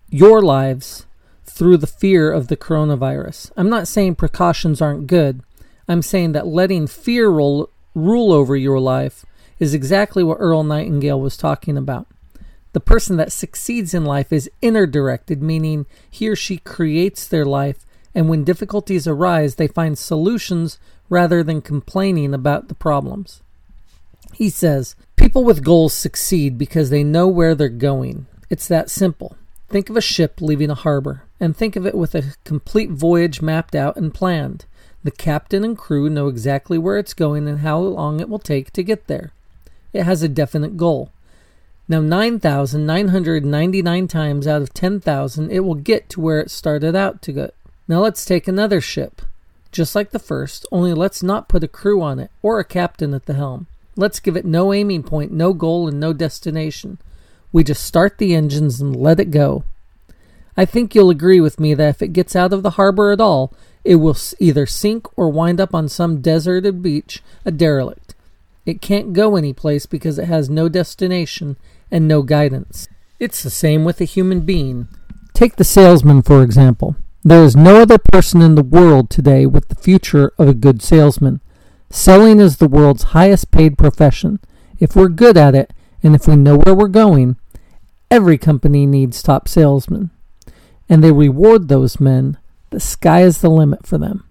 your 0.08 0.40
lives 0.40 1.04
through 1.44 1.76
the 1.76 1.86
fear 1.86 2.32
of 2.32 2.48
the 2.48 2.56
coronavirus. 2.56 3.52
I'm 3.56 3.68
not 3.68 3.86
saying 3.86 4.14
precautions 4.14 4.80
aren't 4.80 5.06
good. 5.06 5.42
I'm 5.86 6.00
saying 6.00 6.32
that 6.32 6.46
letting 6.46 6.86
fear 6.86 7.28
rule, 7.28 7.68
rule 7.94 8.32
over 8.32 8.56
your 8.56 8.80
life 8.80 9.26
is 9.58 9.74
exactly 9.74 10.24
what 10.24 10.38
Earl 10.40 10.64
Nightingale 10.64 11.20
was 11.20 11.36
talking 11.36 11.76
about. 11.76 12.06
The 12.72 12.80
person 12.80 13.18
that 13.18 13.30
succeeds 13.30 13.92
in 13.92 14.06
life 14.06 14.32
is 14.32 14.50
inner 14.62 14.86
directed, 14.86 15.42
meaning 15.42 15.84
he 16.10 16.30
or 16.30 16.36
she 16.36 16.56
creates 16.56 17.28
their 17.28 17.44
life 17.44 17.84
and 18.14 18.28
when 18.28 18.44
difficulties 18.44 19.06
arise, 19.06 19.54
they 19.54 19.66
find 19.66 19.98
solutions 19.98 20.78
rather 21.08 21.42
than 21.42 21.60
complaining 21.60 22.34
about 22.34 22.68
the 22.68 22.74
problems. 22.74 23.42
He 24.32 24.50
says, 24.50 24.96
People 25.32 25.44
with 25.44 25.64
goals 25.64 25.94
succeed 25.94 26.58
because 26.58 26.90
they 26.90 27.02
know 27.02 27.26
where 27.26 27.54
they're 27.54 27.70
going. 27.70 28.26
It's 28.50 28.68
that 28.68 28.90
simple. 28.90 29.38
Think 29.70 29.88
of 29.88 29.96
a 29.96 30.02
ship 30.02 30.42
leaving 30.42 30.68
a 30.68 30.74
harbor, 30.74 31.22
and 31.40 31.56
think 31.56 31.74
of 31.74 31.86
it 31.86 31.94
with 31.94 32.14
a 32.14 32.34
complete 32.44 32.90
voyage 32.90 33.40
mapped 33.40 33.74
out 33.74 33.96
and 33.96 34.12
planned. 34.12 34.66
The 35.02 35.10
captain 35.10 35.64
and 35.64 35.74
crew 35.74 36.10
know 36.10 36.28
exactly 36.28 36.76
where 36.76 36.98
it's 36.98 37.14
going 37.14 37.48
and 37.48 37.60
how 37.60 37.78
long 37.78 38.20
it 38.20 38.28
will 38.28 38.38
take 38.38 38.74
to 38.74 38.82
get 38.82 39.06
there. 39.06 39.32
It 39.94 40.02
has 40.02 40.22
a 40.22 40.28
definite 40.28 40.76
goal. 40.76 41.10
Now, 41.88 42.02
9,999 42.02 44.08
times 44.08 44.46
out 44.46 44.60
of 44.60 44.74
10,000, 44.74 45.50
it 45.50 45.60
will 45.60 45.76
get 45.76 46.10
to 46.10 46.20
where 46.20 46.40
it 46.40 46.50
started 46.50 46.94
out 46.94 47.22
to 47.22 47.32
go. 47.32 47.50
Now 47.88 48.00
let's 48.00 48.26
take 48.26 48.46
another 48.46 48.82
ship. 48.82 49.22
Just 49.70 49.94
like 49.94 50.10
the 50.10 50.18
first, 50.18 50.66
only 50.70 50.92
let's 50.92 51.22
not 51.22 51.48
put 51.48 51.64
a 51.64 51.68
crew 51.68 52.02
on 52.02 52.18
it 52.18 52.30
or 52.42 52.60
a 52.60 52.64
captain 52.64 53.14
at 53.14 53.24
the 53.24 53.32
helm. 53.32 53.66
Let's 53.96 54.20
give 54.20 54.36
it 54.36 54.44
no 54.44 54.72
aiming 54.72 55.02
point, 55.02 55.32
no 55.32 55.52
goal, 55.52 55.88
and 55.88 56.00
no 56.00 56.12
destination. 56.12 56.98
We 57.52 57.64
just 57.64 57.84
start 57.84 58.18
the 58.18 58.34
engines 58.34 58.80
and 58.80 58.96
let 58.96 59.20
it 59.20 59.30
go. 59.30 59.64
I 60.56 60.64
think 60.64 60.94
you'll 60.94 61.10
agree 61.10 61.40
with 61.40 61.60
me 61.60 61.74
that 61.74 61.88
if 61.88 62.02
it 62.02 62.12
gets 62.12 62.34
out 62.34 62.52
of 62.52 62.62
the 62.62 62.70
harbor 62.70 63.10
at 63.12 63.20
all, 63.20 63.52
it 63.84 63.96
will 63.96 64.16
either 64.38 64.66
sink 64.66 65.06
or 65.18 65.28
wind 65.28 65.60
up 65.60 65.74
on 65.74 65.88
some 65.88 66.20
deserted 66.20 66.82
beach, 66.82 67.22
a 67.44 67.50
derelict. 67.50 68.14
It 68.64 68.80
can't 68.80 69.12
go 69.12 69.36
any 69.36 69.52
place 69.52 69.86
because 69.86 70.18
it 70.18 70.26
has 70.26 70.48
no 70.48 70.68
destination 70.68 71.56
and 71.90 72.06
no 72.06 72.22
guidance. 72.22 72.88
It's 73.18 73.42
the 73.42 73.50
same 73.50 73.84
with 73.84 74.00
a 74.00 74.04
human 74.04 74.40
being. 74.42 74.88
Take 75.34 75.56
the 75.56 75.64
salesman, 75.64 76.22
for 76.22 76.42
example. 76.42 76.96
There 77.24 77.44
is 77.44 77.54
no 77.54 77.82
other 77.82 77.98
person 77.98 78.40
in 78.42 78.54
the 78.54 78.62
world 78.62 79.10
today 79.10 79.46
with 79.46 79.68
the 79.68 79.74
future 79.74 80.32
of 80.38 80.48
a 80.48 80.54
good 80.54 80.82
salesman. 80.82 81.40
Selling 81.94 82.40
is 82.40 82.56
the 82.56 82.68
world's 82.68 83.02
highest 83.02 83.50
paid 83.50 83.76
profession. 83.76 84.40
If 84.80 84.96
we're 84.96 85.10
good 85.10 85.36
at 85.36 85.54
it 85.54 85.74
And 86.02 86.14
if 86.14 86.26
we 86.26 86.36
know 86.36 86.56
where 86.56 86.74
we're 86.74 86.88
going, 86.88 87.36
every 88.10 88.36
company 88.38 88.86
needs 88.86 89.22
top 89.22 89.46
salesmen. 89.46 90.10
And 90.88 91.04
they 91.04 91.12
reward 91.12 91.68
those 91.68 92.00
men. 92.00 92.38
The 92.70 92.80
sky 92.80 93.22
is 93.22 93.40
the 93.40 93.50
limit 93.50 93.86
for 93.86 93.98
them. 93.98 94.24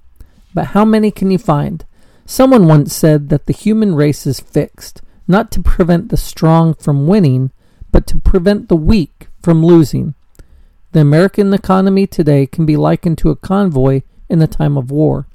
But 0.53 0.67
how 0.67 0.83
many 0.83 1.11
can 1.11 1.31
you 1.31 1.37
find? 1.37 1.85
Someone 2.25 2.67
once 2.67 2.93
said 2.93 3.29
that 3.29 3.45
the 3.45 3.53
human 3.53 3.95
race 3.95 4.27
is 4.27 4.39
fixed, 4.39 5.01
not 5.27 5.51
to 5.51 5.61
prevent 5.61 6.09
the 6.09 6.17
strong 6.17 6.73
from 6.73 7.07
winning, 7.07 7.51
but 7.91 8.05
to 8.07 8.17
prevent 8.19 8.67
the 8.67 8.75
weak 8.75 9.27
from 9.41 9.63
losing. 9.63 10.15
The 10.91 11.01
American 11.01 11.53
economy 11.53 12.05
today 12.05 12.47
can 12.47 12.65
be 12.65 12.75
likened 12.75 13.19
to 13.19 13.29
a 13.29 13.35
convoy 13.35 14.01
in 14.27 14.41
a 14.41 14.47
time 14.47 14.77
of 14.77 14.91
war. 14.91 15.27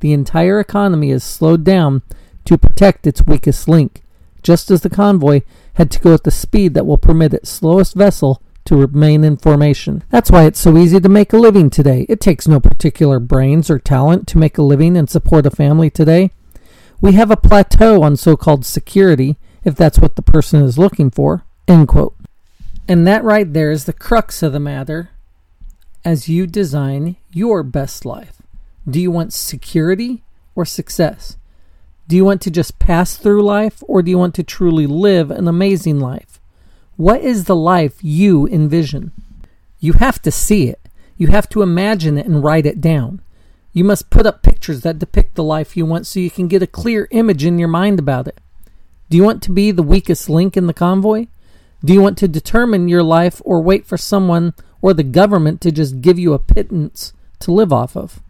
The 0.00 0.12
entire 0.12 0.58
economy 0.58 1.10
is 1.10 1.22
slowed 1.22 1.64
down 1.64 2.02
to 2.46 2.58
protect 2.58 3.06
its 3.06 3.26
weakest 3.26 3.68
link, 3.68 4.02
just 4.42 4.70
as 4.70 4.80
the 4.80 4.90
convoy 4.90 5.42
had 5.74 5.90
to 5.92 6.00
go 6.00 6.14
at 6.14 6.24
the 6.24 6.30
speed 6.30 6.74
that 6.74 6.86
will 6.86 6.98
permit 6.98 7.34
its 7.34 7.50
slowest 7.50 7.94
vessel 7.94 8.42
to 8.64 8.76
remain 8.76 9.24
in 9.24 9.36
formation. 9.36 10.02
That's 10.10 10.30
why 10.30 10.44
it's 10.44 10.60
so 10.60 10.76
easy 10.76 11.00
to 11.00 11.08
make 11.08 11.32
a 11.32 11.38
living 11.38 11.70
today. 11.70 12.06
It 12.08 12.20
takes 12.20 12.48
no 12.48 12.60
particular 12.60 13.18
brains 13.18 13.70
or 13.70 13.78
talent 13.78 14.26
to 14.28 14.38
make 14.38 14.58
a 14.58 14.62
living 14.62 14.96
and 14.96 15.08
support 15.08 15.46
a 15.46 15.50
family 15.50 15.90
today. 15.90 16.30
We 17.00 17.12
have 17.12 17.30
a 17.30 17.36
plateau 17.36 18.02
on 18.02 18.16
so 18.16 18.36
called 18.36 18.64
security, 18.64 19.36
if 19.64 19.74
that's 19.74 19.98
what 19.98 20.16
the 20.16 20.22
person 20.22 20.62
is 20.62 20.78
looking 20.78 21.10
for. 21.10 21.44
End 21.66 21.88
quote. 21.88 22.14
And 22.88 23.06
that 23.06 23.24
right 23.24 23.50
there 23.52 23.70
is 23.70 23.84
the 23.84 23.92
crux 23.92 24.42
of 24.42 24.52
the 24.52 24.60
matter 24.60 25.10
as 26.04 26.28
you 26.28 26.46
design 26.46 27.16
your 27.32 27.62
best 27.62 28.04
life. 28.04 28.39
Do 28.90 29.00
you 29.00 29.10
want 29.10 29.32
security 29.32 30.24
or 30.56 30.64
success? 30.64 31.36
Do 32.08 32.16
you 32.16 32.24
want 32.24 32.42
to 32.42 32.50
just 32.50 32.80
pass 32.80 33.16
through 33.16 33.44
life 33.44 33.84
or 33.86 34.02
do 34.02 34.10
you 34.10 34.18
want 34.18 34.34
to 34.34 34.42
truly 34.42 34.86
live 34.86 35.30
an 35.30 35.46
amazing 35.46 36.00
life? 36.00 36.40
What 36.96 37.20
is 37.20 37.44
the 37.44 37.54
life 37.54 38.02
you 38.02 38.48
envision? 38.48 39.12
You 39.78 39.92
have 39.94 40.20
to 40.22 40.32
see 40.32 40.68
it. 40.68 40.80
You 41.16 41.28
have 41.28 41.48
to 41.50 41.62
imagine 41.62 42.18
it 42.18 42.26
and 42.26 42.42
write 42.42 42.66
it 42.66 42.80
down. 42.80 43.22
You 43.72 43.84
must 43.84 44.10
put 44.10 44.26
up 44.26 44.42
pictures 44.42 44.80
that 44.80 44.98
depict 44.98 45.36
the 45.36 45.44
life 45.44 45.76
you 45.76 45.86
want 45.86 46.06
so 46.06 46.18
you 46.18 46.30
can 46.30 46.48
get 46.48 46.62
a 46.62 46.66
clear 46.66 47.06
image 47.12 47.44
in 47.44 47.60
your 47.60 47.68
mind 47.68 48.00
about 48.00 48.26
it. 48.26 48.40
Do 49.08 49.16
you 49.16 49.22
want 49.22 49.40
to 49.44 49.52
be 49.52 49.70
the 49.70 49.82
weakest 49.84 50.28
link 50.28 50.56
in 50.56 50.66
the 50.66 50.74
convoy? 50.74 51.26
Do 51.84 51.92
you 51.92 52.00
want 52.00 52.18
to 52.18 52.28
determine 52.28 52.88
your 52.88 53.04
life 53.04 53.40
or 53.44 53.62
wait 53.62 53.86
for 53.86 53.96
someone 53.96 54.54
or 54.82 54.92
the 54.92 55.04
government 55.04 55.60
to 55.60 55.70
just 55.70 56.00
give 56.00 56.18
you 56.18 56.32
a 56.32 56.40
pittance 56.40 57.12
to 57.38 57.52
live 57.52 57.72
off 57.72 57.96
of? 57.96 58.20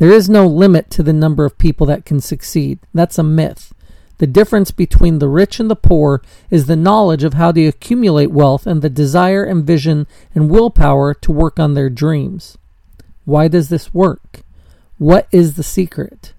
There 0.00 0.10
is 0.10 0.30
no 0.30 0.46
limit 0.46 0.88
to 0.92 1.02
the 1.02 1.12
number 1.12 1.44
of 1.44 1.58
people 1.58 1.84
that 1.88 2.06
can 2.06 2.22
succeed. 2.22 2.78
That's 2.94 3.18
a 3.18 3.22
myth. 3.22 3.74
The 4.16 4.26
difference 4.26 4.70
between 4.70 5.18
the 5.18 5.28
rich 5.28 5.60
and 5.60 5.70
the 5.70 5.76
poor 5.76 6.22
is 6.48 6.64
the 6.64 6.74
knowledge 6.74 7.22
of 7.22 7.34
how 7.34 7.52
to 7.52 7.66
accumulate 7.66 8.30
wealth 8.30 8.66
and 8.66 8.80
the 8.80 8.88
desire 8.88 9.44
and 9.44 9.62
vision 9.62 10.06
and 10.34 10.48
willpower 10.48 11.12
to 11.12 11.32
work 11.32 11.60
on 11.60 11.74
their 11.74 11.90
dreams. 11.90 12.56
Why 13.26 13.46
does 13.46 13.68
this 13.68 13.92
work? 13.92 14.40
What 14.96 15.28
is 15.32 15.56
the 15.56 15.62
secret? 15.62 16.32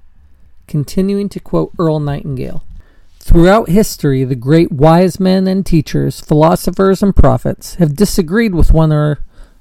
Continuing 0.65 1.29
to 1.29 1.39
quote 1.39 1.71
Earl 1.77 1.99
Nightingale. 1.99 2.63
Throughout 3.19 3.69
history, 3.69 4.23
the 4.23 4.33
great 4.33 4.71
wise 4.71 5.19
men 5.19 5.45
and 5.45 5.63
teachers, 5.63 6.19
philosophers 6.19 7.03
and 7.03 7.15
prophets 7.15 7.75
have 7.75 7.95
disagreed 7.95 8.55
with 8.55 8.73
one 8.73 8.91
or 8.91 9.19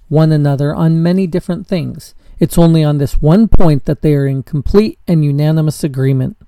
one 0.09 0.33
another 0.33 0.75
on 0.75 1.03
many 1.03 1.27
different 1.27 1.67
things. 1.67 2.15
It's 2.41 2.57
only 2.57 2.83
on 2.83 2.97
this 2.97 3.21
one 3.21 3.49
point 3.49 3.85
that 3.85 4.01
they 4.01 4.15
are 4.15 4.27
in 4.27 4.43
complete 4.43 4.99
and 5.07 5.23
unanimous 5.23 5.85
agreement. 5.85 6.39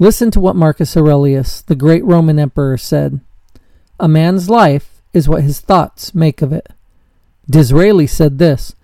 Listen 0.00 0.32
to 0.32 0.40
what 0.40 0.56
Marcus 0.56 0.96
Aurelius, 0.96 1.62
the 1.62 1.76
great 1.76 2.04
Roman 2.04 2.40
emperor, 2.40 2.76
said 2.76 3.20
A 4.00 4.08
man's 4.08 4.50
life 4.50 5.00
is 5.12 5.28
what 5.28 5.44
his 5.44 5.60
thoughts 5.60 6.12
make 6.12 6.42
of 6.42 6.52
it. 6.52 6.68
Disraeli 7.48 8.08
said 8.08 8.38
this 8.38 8.74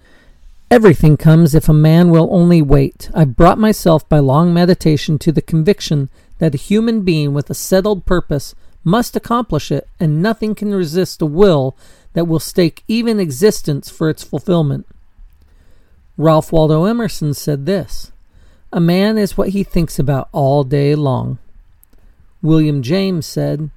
Everything 0.70 1.16
comes 1.16 1.56
if 1.56 1.68
a 1.68 1.74
man 1.74 2.10
will 2.10 2.28
only 2.30 2.62
wait. 2.62 3.10
I've 3.12 3.34
brought 3.34 3.58
myself 3.58 4.08
by 4.08 4.20
long 4.20 4.54
meditation 4.54 5.18
to 5.18 5.32
the 5.32 5.42
conviction 5.42 6.08
that 6.38 6.54
a 6.54 6.58
human 6.58 7.02
being 7.02 7.34
with 7.34 7.50
a 7.50 7.54
settled 7.54 8.06
purpose 8.06 8.54
must 8.84 9.16
accomplish 9.16 9.72
it, 9.72 9.88
and 9.98 10.22
nothing 10.22 10.54
can 10.54 10.72
resist 10.72 11.20
a 11.20 11.26
will 11.26 11.76
that 12.12 12.28
will 12.28 12.38
stake 12.38 12.84
even 12.86 13.18
existence 13.18 13.90
for 13.90 14.08
its 14.08 14.22
fulfillment. 14.22 14.86
Ralph 16.20 16.52
Waldo 16.52 16.84
Emerson 16.84 17.32
said 17.32 17.64
this 17.64 18.12
A 18.74 18.78
man 18.78 19.16
is 19.16 19.38
what 19.38 19.48
he 19.48 19.64
thinks 19.64 19.98
about 19.98 20.28
all 20.32 20.64
day 20.64 20.94
long. 20.94 21.38
William 22.42 22.82
James 22.82 23.24
said, 23.24 23.70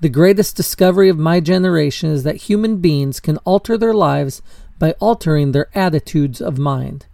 The 0.00 0.08
greatest 0.08 0.54
discovery 0.54 1.08
of 1.08 1.18
my 1.18 1.40
generation 1.40 2.08
is 2.08 2.22
that 2.22 2.48
human 2.48 2.76
beings 2.76 3.18
can 3.18 3.38
alter 3.38 3.76
their 3.76 3.92
lives 3.92 4.40
by 4.78 4.92
altering 5.00 5.50
their 5.50 5.66
attitudes 5.74 6.40
of 6.40 6.58
mind. 6.58 7.06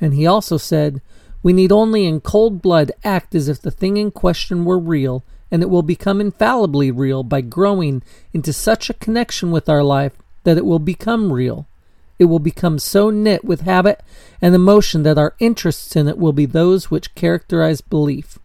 And 0.00 0.14
he 0.14 0.26
also 0.26 0.56
said, 0.56 1.02
we 1.42 1.52
need 1.52 1.70
only 1.70 2.06
in 2.06 2.22
cold 2.22 2.62
blood 2.62 2.90
act 3.04 3.34
as 3.34 3.46
if 3.46 3.60
the 3.60 3.70
thing 3.70 3.98
in 3.98 4.10
question 4.10 4.64
were 4.64 4.78
real, 4.78 5.22
and 5.50 5.62
it 5.62 5.68
will 5.68 5.82
become 5.82 6.18
infallibly 6.18 6.90
real 6.90 7.22
by 7.22 7.42
growing 7.42 8.02
into 8.32 8.54
such 8.54 8.88
a 8.88 8.94
connection 8.94 9.50
with 9.50 9.68
our 9.68 9.82
life 9.82 10.14
that 10.44 10.56
it 10.56 10.64
will 10.64 10.78
become 10.78 11.30
real. 11.30 11.67
It 12.18 12.24
will 12.26 12.38
become 12.38 12.78
so 12.78 13.10
knit 13.10 13.44
with 13.44 13.62
habit 13.62 14.02
and 14.42 14.54
emotion 14.54 15.02
that 15.04 15.18
our 15.18 15.34
interests 15.38 15.94
in 15.94 16.08
it 16.08 16.18
will 16.18 16.32
be 16.32 16.46
those 16.46 16.90
which 16.90 17.14
characterize 17.14 17.80
belief. 17.80 18.38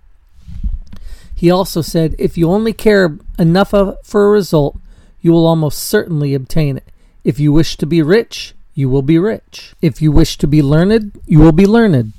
He 1.35 1.49
also 1.49 1.81
said, 1.81 2.15
If 2.19 2.37
you 2.37 2.49
only 2.49 2.73
care 2.73 3.17
enough 3.37 3.73
of, 3.73 3.97
for 4.03 4.27
a 4.27 4.31
result, 4.31 4.77
you 5.21 5.31
will 5.31 5.47
almost 5.47 5.79
certainly 5.79 6.33
obtain 6.33 6.77
it. 6.77 6.85
If 7.23 7.39
you 7.39 7.51
wish 7.51 7.77
to 7.77 7.85
be 7.85 8.01
rich, 8.01 8.53
you 8.75 8.89
will 8.89 9.01
be 9.01 9.17
rich. 9.17 9.73
If 9.81 10.01
you 10.01 10.11
wish 10.11 10.37
to 10.37 10.47
be 10.47 10.61
learned, 10.61 11.19
you 11.25 11.39
will 11.39 11.51
be 11.51 11.65
learned. 11.65 12.13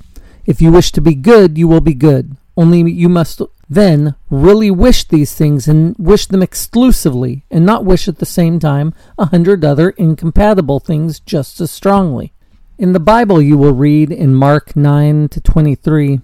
If 0.45 0.61
you 0.61 0.71
wish 0.71 0.91
to 0.93 1.01
be 1.01 1.15
good, 1.15 1.57
you 1.57 1.67
will 1.67 1.81
be 1.81 1.93
good. 1.93 2.35
Only 2.57 2.89
you 2.91 3.09
must 3.09 3.41
then 3.69 4.15
really 4.29 4.69
wish 4.69 5.05
these 5.05 5.33
things 5.33 5.67
and 5.67 5.95
wish 5.97 6.27
them 6.27 6.43
exclusively, 6.43 7.45
and 7.49 7.65
not 7.65 7.85
wish 7.85 8.07
at 8.07 8.19
the 8.19 8.25
same 8.25 8.59
time 8.59 8.93
a 9.17 9.25
hundred 9.25 9.65
other 9.65 9.91
incompatible 9.91 10.79
things 10.79 11.19
just 11.19 11.59
as 11.59 11.71
strongly. 11.71 12.33
In 12.77 12.93
the 12.93 12.99
Bible, 12.99 13.41
you 13.41 13.57
will 13.57 13.73
read 13.73 14.11
in 14.11 14.35
Mark 14.35 14.75
9 14.75 15.29
to 15.29 15.41
23 15.41 16.19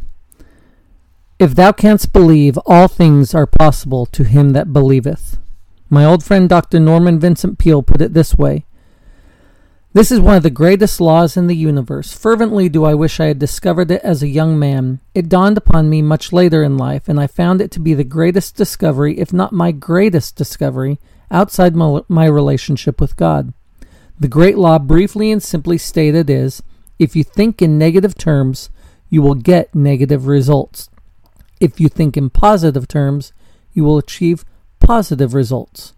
If 1.40 1.56
thou 1.56 1.72
canst 1.72 2.14
believe, 2.14 2.58
all 2.66 2.88
things 2.88 3.34
are 3.34 3.48
possible 3.48 4.06
to 4.08 4.24
him 4.24 4.52
that 4.52 4.74
believeth. 4.74 5.38
My 5.90 6.06
old 6.06 6.24
friend 6.24 6.48
Dr. 6.48 6.80
Norman 6.80 7.20
Vincent 7.20 7.58
Peale 7.58 7.84
put 7.84 8.02
it 8.02 8.14
this 8.14 8.38
way 8.38 8.66
this 9.94 10.12
is 10.12 10.22
one 10.22 10.38
of 10.38 10.44
the 10.44 10.50
greatest 10.50 11.02
laws 11.02 11.36
in 11.36 11.48
the 11.48 11.56
universe. 11.56 12.14
Fervently 12.14 12.70
do 12.70 12.86
I 12.86 12.94
wish 12.94 13.20
I 13.20 13.26
had 13.26 13.40
discovered 13.40 13.92
it 13.92 14.02
as 14.04 14.24
a 14.24 14.30
young 14.30 14.58
man. 14.58 15.02
It 15.14 15.28
dawned 15.28 15.58
upon 15.58 15.90
me 15.90 16.02
much 16.02 16.32
later 16.32 16.64
in 16.64 16.78
life, 16.78 17.10
and 17.10 17.20
I 17.20 17.28
found 17.28 17.60
it 17.60 17.72
to 17.72 17.80
be 17.80 17.94
the 17.94 18.06
greatest 18.06 18.56
discovery, 18.56 19.20
if 19.20 19.34
not 19.34 19.52
my 19.52 19.74
greatest 19.74 20.38
discovery, 20.38 20.98
outside 21.30 21.76
my, 21.76 22.26
relationship 22.26 23.02
with 23.02 23.18
God. 23.18 23.54
The 24.18 24.30
great 24.30 24.58
law, 24.58 24.80
briefly 24.80 25.30
and 25.30 25.44
simply 25.44 25.78
stated, 25.78 26.30
is 26.30 26.64
if 26.98 27.16
you 27.16 27.24
think 27.24 27.62
in 27.62 27.78
negative 27.78 28.16
terms, 28.16 28.70
you 29.10 29.22
will 29.22 29.36
get 29.36 29.76
negative 29.76 30.28
results. 30.28 30.90
If 31.60 31.82
you 31.82 31.90
think 31.90 32.16
in 32.16 32.30
positive 32.30 32.88
terms, 32.88 33.34
you 33.74 33.84
will 33.84 33.98
achieve 33.98 34.46
positive 34.80 35.34
results. 35.34 35.94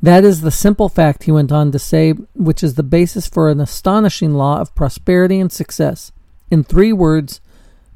That 0.00 0.24
is 0.24 0.42
the 0.42 0.50
simple 0.50 0.88
fact, 0.88 1.24
he 1.24 1.32
went 1.32 1.50
on 1.50 1.72
to 1.72 1.78
say, 1.78 2.12
which 2.34 2.62
is 2.62 2.74
the 2.74 2.82
basis 2.82 3.26
for 3.26 3.50
an 3.50 3.60
astonishing 3.60 4.34
law 4.34 4.60
of 4.60 4.74
prosperity 4.74 5.40
and 5.40 5.50
success. 5.50 6.12
In 6.50 6.62
three 6.62 6.92
words, 6.92 7.40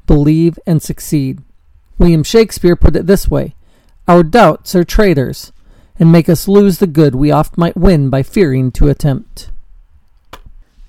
believe 0.05 0.59
and 0.65 0.81
succeed. 0.81 1.41
William 1.97 2.23
Shakespeare 2.23 2.75
put 2.75 2.95
it 2.95 3.07
this 3.07 3.29
way 3.29 3.55
Our 4.07 4.23
doubts 4.23 4.75
are 4.75 4.83
traitors, 4.83 5.53
and 5.97 6.11
make 6.11 6.27
us 6.27 6.47
lose 6.47 6.79
the 6.79 6.87
good 6.87 7.15
we 7.15 7.31
oft 7.31 7.57
might 7.57 7.77
win 7.77 8.09
by 8.09 8.23
fearing 8.23 8.71
to 8.73 8.89
attempt. 8.89 9.49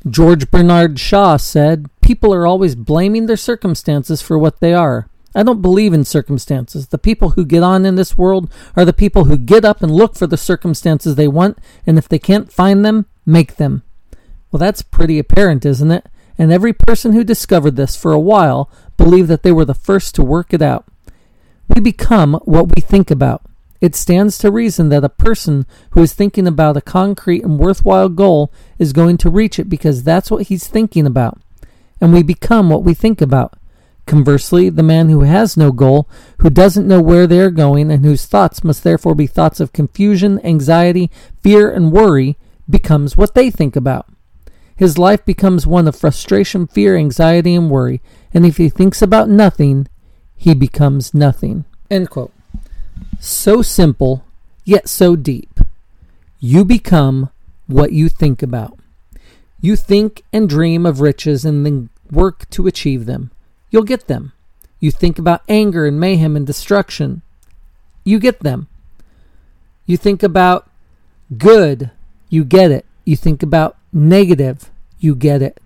George 0.08 0.50
Bernard 0.50 0.98
Shaw 0.98 1.36
said, 1.36 1.88
People 2.02 2.34
are 2.34 2.46
always 2.46 2.74
blaming 2.74 3.26
their 3.26 3.36
circumstances 3.36 4.20
for 4.20 4.38
what 4.38 4.60
they 4.60 4.74
are. 4.74 5.08
I 5.34 5.42
don't 5.42 5.62
believe 5.62 5.92
in 5.92 6.04
circumstances. 6.04 6.88
The 6.88 6.98
people 6.98 7.30
who 7.30 7.44
get 7.44 7.62
on 7.62 7.84
in 7.84 7.96
this 7.96 8.16
world 8.16 8.50
are 8.76 8.84
the 8.84 8.92
people 8.92 9.24
who 9.24 9.36
get 9.36 9.64
up 9.64 9.82
and 9.82 9.90
look 9.90 10.14
for 10.14 10.26
the 10.26 10.36
circumstances 10.36 11.16
they 11.16 11.28
want, 11.28 11.58
and 11.86 11.98
if 11.98 12.08
they 12.08 12.18
can't 12.18 12.52
find 12.52 12.84
them, 12.84 13.06
make 13.26 13.56
them. 13.56 13.82
Well, 14.50 14.58
that's 14.58 14.82
pretty 14.82 15.18
apparent, 15.18 15.66
isn't 15.66 15.90
it? 15.90 16.06
And 16.38 16.52
every 16.52 16.72
person 16.72 17.12
who 17.12 17.24
discovered 17.24 17.76
this 17.76 17.96
for 17.96 18.12
a 18.12 18.20
while 18.20 18.70
believed 18.96 19.28
that 19.28 19.42
they 19.42 19.52
were 19.52 19.64
the 19.64 19.74
first 19.74 20.14
to 20.14 20.22
work 20.22 20.52
it 20.52 20.62
out. 20.62 20.84
We 21.74 21.80
become 21.80 22.34
what 22.44 22.74
we 22.74 22.80
think 22.80 23.10
about. 23.10 23.42
It 23.80 23.94
stands 23.94 24.38
to 24.38 24.50
reason 24.50 24.88
that 24.90 25.04
a 25.04 25.08
person 25.08 25.66
who 25.90 26.02
is 26.02 26.12
thinking 26.12 26.46
about 26.46 26.76
a 26.76 26.80
concrete 26.80 27.44
and 27.44 27.58
worthwhile 27.58 28.08
goal 28.08 28.52
is 28.78 28.92
going 28.92 29.18
to 29.18 29.30
reach 29.30 29.58
it 29.58 29.68
because 29.68 30.02
that's 30.02 30.30
what 30.30 30.46
he's 30.46 30.66
thinking 30.66 31.06
about. 31.06 31.40
And 32.00 32.12
we 32.12 32.22
become 32.22 32.70
what 32.70 32.84
we 32.84 32.94
think 32.94 33.20
about. 33.20 33.58
Conversely, 34.06 34.68
the 34.68 34.82
man 34.82 35.08
who 35.08 35.20
has 35.20 35.56
no 35.56 35.72
goal, 35.72 36.08
who 36.38 36.50
doesn't 36.50 36.86
know 36.86 37.00
where 37.00 37.26
they 37.26 37.40
are 37.40 37.50
going, 37.50 37.90
and 37.90 38.04
whose 38.04 38.26
thoughts 38.26 38.62
must 38.62 38.84
therefore 38.84 39.14
be 39.14 39.26
thoughts 39.26 39.60
of 39.60 39.72
confusion, 39.72 40.44
anxiety, 40.44 41.10
fear, 41.42 41.70
and 41.70 41.90
worry, 41.90 42.36
becomes 42.68 43.16
what 43.16 43.34
they 43.34 43.50
think 43.50 43.76
about. 43.76 44.06
His 44.76 44.98
life 44.98 45.24
becomes 45.24 45.66
one 45.66 45.88
of 45.88 45.96
frustration, 45.96 46.66
fear, 46.66 46.96
anxiety, 46.96 47.54
and 47.54 47.70
worry, 47.70 48.02
and 48.32 48.44
if 48.44 48.58
he 48.58 48.68
thinks 48.68 49.00
about 49.00 49.28
nothing, 49.28 49.88
he 50.36 50.52
becomes 50.52 51.14
nothing. 51.14 51.64
So 53.20 53.62
simple, 53.62 54.24
yet 54.64 54.88
so 54.88 55.16
deep. 55.16 55.60
You 56.40 56.64
become 56.64 57.30
what 57.66 57.92
you 57.92 58.08
think 58.08 58.42
about. 58.42 58.78
You 59.60 59.76
think 59.76 60.22
and 60.32 60.48
dream 60.48 60.84
of 60.84 61.00
riches 61.00 61.44
and 61.46 61.64
then 61.64 61.88
work 62.10 62.50
to 62.50 62.66
achieve 62.66 63.06
them. 63.06 63.30
You'll 63.74 63.82
get 63.82 64.06
them. 64.06 64.32
You 64.78 64.92
think 64.92 65.18
about 65.18 65.42
anger 65.48 65.84
and 65.84 65.98
mayhem 65.98 66.36
and 66.36 66.46
destruction. 66.46 67.22
You 68.04 68.20
get 68.20 68.38
them. 68.38 68.68
You 69.84 69.96
think 69.96 70.22
about 70.22 70.70
good. 71.36 71.90
You 72.28 72.44
get 72.44 72.70
it. 72.70 72.86
You 73.04 73.16
think 73.16 73.42
about 73.42 73.76
negative. 73.92 74.70
You 75.00 75.16
get 75.16 75.42
it. 75.42 75.60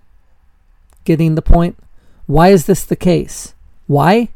Getting 1.04 1.34
the 1.34 1.42
point? 1.42 1.76
Why 2.24 2.48
is 2.48 2.64
this 2.64 2.82
the 2.82 2.96
case? 2.96 3.52
Why? 3.86 4.30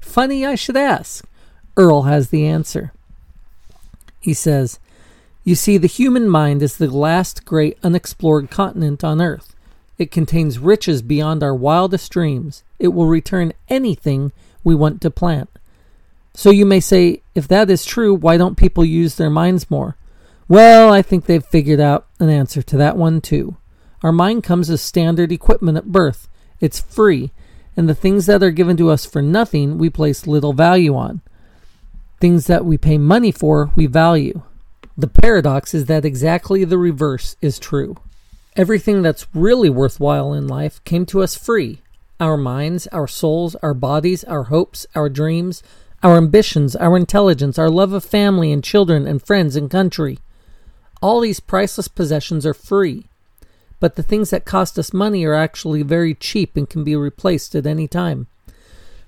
Funny 0.00 0.44
I 0.44 0.54
should 0.54 0.76
ask. 0.76 1.24
Earl 1.78 2.02
has 2.02 2.28
the 2.28 2.44
answer. 2.44 2.92
He 4.20 4.34
says, 4.34 4.78
You 5.44 5.54
see, 5.54 5.78
the 5.78 5.86
human 5.86 6.28
mind 6.28 6.62
is 6.62 6.76
the 6.76 6.94
last 6.94 7.46
great 7.46 7.78
unexplored 7.82 8.50
continent 8.50 9.02
on 9.02 9.22
earth. 9.22 9.54
It 9.98 10.12
contains 10.12 10.58
riches 10.58 11.02
beyond 11.02 11.42
our 11.42 11.54
wildest 11.54 12.10
dreams. 12.12 12.62
It 12.78 12.88
will 12.88 13.06
return 13.06 13.52
anything 13.68 14.32
we 14.62 14.74
want 14.74 15.00
to 15.02 15.10
plant. 15.10 15.50
So 16.34 16.50
you 16.50 16.64
may 16.64 16.78
say, 16.78 17.22
if 17.34 17.48
that 17.48 17.68
is 17.68 17.84
true, 17.84 18.14
why 18.14 18.36
don't 18.36 18.56
people 18.56 18.84
use 18.84 19.16
their 19.16 19.30
minds 19.30 19.70
more? 19.70 19.96
Well, 20.46 20.92
I 20.92 21.02
think 21.02 21.26
they've 21.26 21.44
figured 21.44 21.80
out 21.80 22.06
an 22.20 22.28
answer 22.28 22.62
to 22.62 22.76
that 22.76 22.96
one 22.96 23.20
too. 23.20 23.56
Our 24.02 24.12
mind 24.12 24.44
comes 24.44 24.70
as 24.70 24.80
standard 24.80 25.32
equipment 25.32 25.76
at 25.76 25.90
birth. 25.90 26.28
It's 26.60 26.80
free, 26.80 27.32
and 27.76 27.88
the 27.88 27.94
things 27.94 28.26
that 28.26 28.42
are 28.42 28.52
given 28.52 28.76
to 28.76 28.90
us 28.90 29.04
for 29.04 29.20
nothing 29.20 29.78
we 29.78 29.90
place 29.90 30.26
little 30.28 30.52
value 30.52 30.94
on. 30.94 31.22
Things 32.20 32.46
that 32.46 32.64
we 32.64 32.78
pay 32.78 32.98
money 32.98 33.32
for, 33.32 33.72
we 33.74 33.86
value. 33.86 34.42
The 34.96 35.08
paradox 35.08 35.74
is 35.74 35.86
that 35.86 36.04
exactly 36.04 36.64
the 36.64 36.78
reverse 36.78 37.36
is 37.40 37.58
true. 37.58 37.96
Everything 38.58 39.02
that's 39.02 39.28
really 39.32 39.70
worthwhile 39.70 40.34
in 40.34 40.48
life 40.48 40.82
came 40.82 41.06
to 41.06 41.22
us 41.22 41.36
free 41.36 41.80
our 42.18 42.36
minds, 42.36 42.88
our 42.88 43.06
souls, 43.06 43.54
our 43.62 43.72
bodies, 43.72 44.24
our 44.24 44.44
hopes, 44.44 44.84
our 44.96 45.08
dreams, 45.08 45.62
our 46.02 46.16
ambitions, 46.16 46.74
our 46.74 46.96
intelligence, 46.96 47.56
our 47.56 47.70
love 47.70 47.92
of 47.92 48.04
family 48.04 48.50
and 48.50 48.64
children 48.64 49.06
and 49.06 49.22
friends 49.22 49.54
and 49.54 49.70
country. 49.70 50.18
All 51.00 51.20
these 51.20 51.38
priceless 51.38 51.86
possessions 51.86 52.44
are 52.44 52.54
free. 52.54 53.06
But 53.78 53.94
the 53.94 54.02
things 54.02 54.30
that 54.30 54.44
cost 54.44 54.76
us 54.76 54.92
money 54.92 55.24
are 55.24 55.34
actually 55.34 55.84
very 55.84 56.12
cheap 56.12 56.56
and 56.56 56.68
can 56.68 56.82
be 56.82 56.96
replaced 56.96 57.54
at 57.54 57.64
any 57.66 57.86
time. 57.86 58.26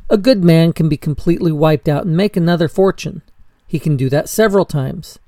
A 0.08 0.16
good 0.16 0.44
man 0.44 0.72
can 0.72 0.88
be 0.88 0.96
completely 0.96 1.50
wiped 1.50 1.88
out 1.88 2.06
and 2.06 2.16
make 2.16 2.36
another 2.36 2.68
fortune. 2.68 3.22
He 3.66 3.80
can 3.80 3.96
do 3.96 4.08
that 4.10 4.28
several 4.28 4.64
times. 4.64 5.18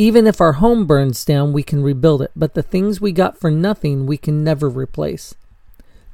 Even 0.00 0.26
if 0.26 0.40
our 0.40 0.54
home 0.54 0.86
burns 0.86 1.26
down, 1.26 1.52
we 1.52 1.62
can 1.62 1.82
rebuild 1.82 2.22
it, 2.22 2.30
but 2.34 2.54
the 2.54 2.62
things 2.62 3.02
we 3.02 3.12
got 3.12 3.36
for 3.36 3.50
nothing 3.50 4.06
we 4.06 4.16
can 4.16 4.42
never 4.42 4.66
replace. 4.66 5.34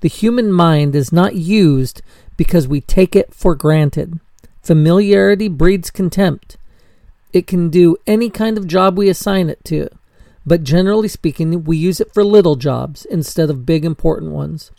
The 0.00 0.08
human 0.08 0.50
mind 0.50 0.96
is 0.96 1.12
not 1.12 1.36
used 1.36 2.02
because 2.36 2.66
we 2.66 2.80
take 2.80 3.14
it 3.14 3.32
for 3.32 3.54
granted. 3.54 4.18
Familiarity 4.60 5.46
breeds 5.46 5.92
contempt. 5.92 6.56
It 7.32 7.46
can 7.46 7.70
do 7.70 7.96
any 8.08 8.28
kind 8.28 8.58
of 8.58 8.66
job 8.66 8.98
we 8.98 9.08
assign 9.08 9.48
it 9.48 9.64
to, 9.66 9.88
but 10.44 10.64
generally 10.64 11.06
speaking, 11.06 11.62
we 11.62 11.76
use 11.76 12.00
it 12.00 12.12
for 12.12 12.24
little 12.24 12.56
jobs 12.56 13.04
instead 13.04 13.50
of 13.50 13.64
big 13.64 13.84
important 13.84 14.32
ones. 14.32 14.72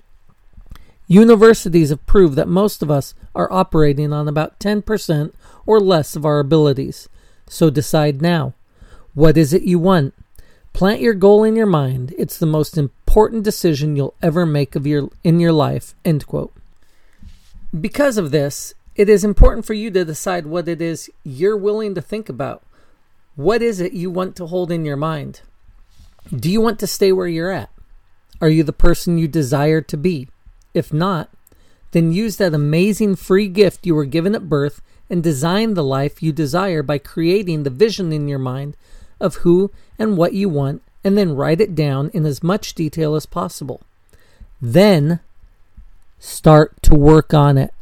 Universities 1.08 1.92
have 1.92 2.06
proved 2.08 2.36
that 2.36 2.50
most 2.50 2.84
of 2.84 2.92
us 2.92 3.16
are 3.34 3.50
operating 3.54 4.12
on 4.12 4.28
about 4.28 4.60
10% 4.60 5.32
or 5.66 5.80
less 5.80 6.18
of 6.18 6.26
our 6.26 6.40
abilities. 6.40 7.08
So 7.48 7.70
decide 7.70 8.22
now. 8.22 8.54
What 9.18 9.36
is 9.36 9.52
it 9.52 9.64
you 9.64 9.80
want? 9.80 10.14
Plant 10.74 11.02
your 11.02 11.16
goal 11.16 11.44
in 11.44 11.56
your 11.56 11.66
mind. 11.66 12.14
It's 12.20 12.38
the 12.38 12.46
most 12.46 12.78
important 12.78 13.44
decision 13.44 13.96
you'll 13.96 14.14
ever 14.22 14.46
make 14.46 14.76
of 14.76 14.86
your 14.86 15.10
in 15.24 15.40
your 15.40 15.52
life. 15.52 15.96
End 16.06 16.28
quote. 16.28 16.54
Because 17.82 18.20
of 18.20 18.30
this, 18.30 18.76
it 18.96 19.10
is 19.10 19.24
important 19.24 19.66
for 19.66 19.74
you 19.74 19.90
to 19.90 20.06
decide 20.06 20.46
what 20.46 20.68
it 20.68 20.84
is 20.84 21.10
you're 21.24 21.58
willing 21.58 21.96
to 21.96 22.02
think 22.02 22.30
about. 22.30 22.62
What 23.36 23.64
is 23.64 23.80
it 23.80 23.94
you 23.94 24.12
want 24.12 24.36
to 24.36 24.46
hold 24.46 24.72
in 24.72 24.86
your 24.86 24.98
mind? 24.98 25.42
Do 26.32 26.52
you 26.52 26.62
want 26.62 26.78
to 26.78 26.86
stay 26.86 27.12
where 27.12 27.26
you're 27.26 27.50
at? 27.50 27.72
Are 28.40 28.50
you 28.50 28.62
the 28.62 28.72
person 28.72 29.18
you 29.18 29.28
desire 29.28 29.82
to 29.82 29.98
be? 29.98 30.28
If 30.76 30.94
not, 30.94 31.32
then 31.90 32.12
use 32.12 32.38
that 32.38 32.54
amazing 32.54 33.16
free 33.16 33.48
gift 33.48 33.88
you 33.88 33.96
were 33.96 34.06
given 34.06 34.36
at 34.36 34.48
birth 34.48 34.80
and 35.10 35.24
design 35.24 35.74
the 35.74 35.84
life 35.84 36.22
you 36.22 36.32
desire 36.32 36.84
by 36.84 37.00
creating 37.00 37.64
the 37.64 37.72
vision 37.72 38.14
in 38.14 38.28
your 38.28 38.38
mind 38.38 38.78
of 39.20 39.36
who 39.38 39.72
and 39.98 40.18
what 40.18 40.34
you 40.34 40.50
want, 40.50 40.82
and 41.04 41.18
then 41.18 41.36
write 41.36 41.62
it 41.62 41.76
down 41.76 42.10
in 42.14 42.26
as 42.26 42.44
much 42.44 42.74
detail 42.74 43.16
as 43.16 43.26
possible. 43.26 43.82
Then 44.62 45.20
start 46.20 46.82
to 46.84 46.96
work 46.96 47.34
on 47.34 47.58
it. 47.58 47.74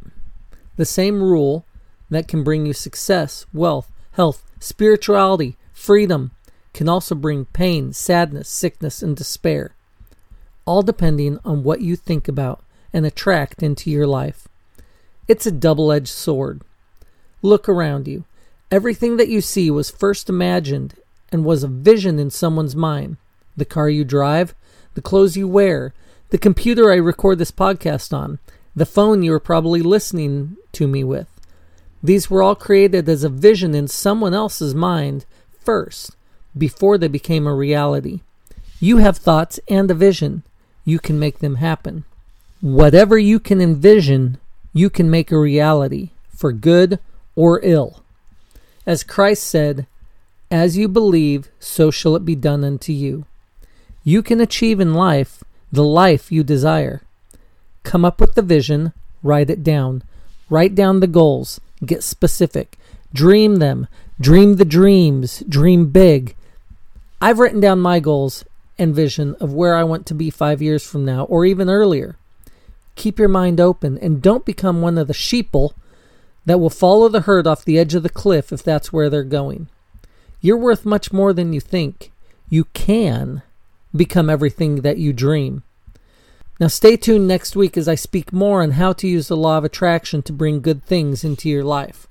The 0.76 0.84
same 0.84 1.22
rule 1.22 1.64
that 2.10 2.28
can 2.28 2.44
bring 2.44 2.66
you 2.66 2.72
success, 2.72 3.46
wealth, 3.52 3.90
health, 4.12 4.42
spirituality, 4.60 5.56
freedom 5.72 6.30
can 6.72 6.88
also 6.88 7.14
bring 7.14 7.46
pain, 7.46 7.92
sadness, 7.92 8.48
sickness, 8.48 9.02
and 9.02 9.16
despair, 9.16 9.74
all 10.66 10.82
depending 10.82 11.38
on 11.44 11.62
what 11.62 11.80
you 11.80 11.96
think 11.96 12.28
about 12.28 12.62
and 12.92 13.06
attract 13.06 13.62
into 13.62 13.90
your 13.90 14.06
life. 14.06 14.46
It's 15.26 15.46
a 15.46 15.52
double 15.52 15.90
edged 15.90 16.08
sword. 16.08 16.60
Look 17.42 17.68
around 17.68 18.06
you. 18.06 18.24
Everything 18.70 19.16
that 19.16 19.28
you 19.28 19.40
see 19.40 19.70
was 19.70 19.90
first 19.90 20.28
imagined 20.28 20.94
and 21.32 21.44
was 21.44 21.62
a 21.62 21.68
vision 21.68 22.18
in 22.18 22.30
someone's 22.30 22.76
mind. 22.76 23.16
The 23.56 23.64
car 23.64 23.88
you 23.88 24.04
drive, 24.04 24.54
the 24.94 25.02
clothes 25.02 25.36
you 25.36 25.48
wear, 25.48 25.92
the 26.30 26.38
computer 26.38 26.92
I 26.92 26.96
record 26.96 27.38
this 27.38 27.50
podcast 27.50 28.12
on, 28.16 28.38
the 28.74 28.86
phone 28.86 29.22
you 29.22 29.32
are 29.32 29.40
probably 29.40 29.82
listening 29.82 30.56
to 30.72 30.86
me 30.86 31.04
with. 31.04 31.28
These 32.02 32.30
were 32.30 32.42
all 32.42 32.54
created 32.54 33.08
as 33.08 33.24
a 33.24 33.28
vision 33.28 33.74
in 33.74 33.88
someone 33.88 34.34
else's 34.34 34.74
mind 34.74 35.24
first, 35.60 36.16
before 36.56 36.98
they 36.98 37.08
became 37.08 37.46
a 37.46 37.54
reality. 37.54 38.20
You 38.80 38.98
have 38.98 39.16
thoughts 39.16 39.58
and 39.68 39.90
a 39.90 39.94
vision. 39.94 40.42
You 40.84 40.98
can 40.98 41.18
make 41.18 41.38
them 41.38 41.56
happen. 41.56 42.04
Whatever 42.60 43.18
you 43.18 43.40
can 43.40 43.60
envision, 43.60 44.38
you 44.72 44.90
can 44.90 45.10
make 45.10 45.32
a 45.32 45.38
reality, 45.38 46.10
for 46.28 46.52
good 46.52 46.98
or 47.34 47.60
ill. 47.62 48.02
As 48.86 49.02
Christ 49.02 49.44
said, 49.44 49.86
as 50.50 50.76
you 50.76 50.88
believe, 50.88 51.48
so 51.58 51.90
shall 51.90 52.16
it 52.16 52.24
be 52.24 52.34
done 52.34 52.64
unto 52.64 52.92
you. 52.92 53.26
You 54.04 54.22
can 54.22 54.40
achieve 54.40 54.80
in 54.80 54.94
life 54.94 55.42
the 55.72 55.84
life 55.84 56.30
you 56.30 56.44
desire. 56.44 57.02
Come 57.82 58.04
up 58.04 58.20
with 58.20 58.34
the 58.34 58.42
vision, 58.42 58.92
write 59.22 59.50
it 59.50 59.64
down. 59.64 60.02
Write 60.48 60.74
down 60.74 61.00
the 61.00 61.08
goals, 61.08 61.60
get 61.84 62.04
specific, 62.04 62.78
dream 63.12 63.56
them, 63.56 63.88
dream 64.20 64.56
the 64.56 64.64
dreams, 64.64 65.42
dream 65.48 65.90
big. 65.90 66.36
I've 67.20 67.40
written 67.40 67.60
down 67.60 67.80
my 67.80 67.98
goals 67.98 68.44
and 68.78 68.94
vision 68.94 69.34
of 69.40 69.52
where 69.52 69.74
I 69.74 69.82
want 69.82 70.06
to 70.06 70.14
be 70.14 70.30
five 70.30 70.62
years 70.62 70.86
from 70.86 71.04
now, 71.04 71.24
or 71.24 71.44
even 71.44 71.68
earlier. 71.68 72.16
Keep 72.94 73.18
your 73.18 73.28
mind 73.28 73.60
open 73.60 73.98
and 73.98 74.22
don't 74.22 74.44
become 74.44 74.80
one 74.80 74.98
of 74.98 75.08
the 75.08 75.12
sheeple 75.12 75.72
that 76.44 76.58
will 76.58 76.70
follow 76.70 77.08
the 77.08 77.22
herd 77.22 77.46
off 77.46 77.64
the 77.64 77.78
edge 77.78 77.94
of 77.94 78.02
the 78.02 78.08
cliff 78.08 78.52
if 78.52 78.62
that's 78.62 78.92
where 78.92 79.10
they're 79.10 79.24
going. 79.24 79.68
You're 80.40 80.56
worth 80.56 80.84
much 80.84 81.12
more 81.12 81.32
than 81.32 81.52
you 81.52 81.60
think. 81.60 82.12
You 82.48 82.64
can 82.72 83.42
become 83.94 84.28
everything 84.28 84.76
that 84.76 84.98
you 84.98 85.12
dream. 85.12 85.62
Now, 86.58 86.68
stay 86.68 86.96
tuned 86.96 87.28
next 87.28 87.54
week 87.54 87.76
as 87.76 87.88
I 87.88 87.96
speak 87.96 88.32
more 88.32 88.62
on 88.62 88.72
how 88.72 88.92
to 88.94 89.08
use 89.08 89.28
the 89.28 89.36
law 89.36 89.58
of 89.58 89.64
attraction 89.64 90.22
to 90.22 90.32
bring 90.32 90.60
good 90.60 90.84
things 90.84 91.22
into 91.22 91.48
your 91.48 91.64
life. 91.64 92.06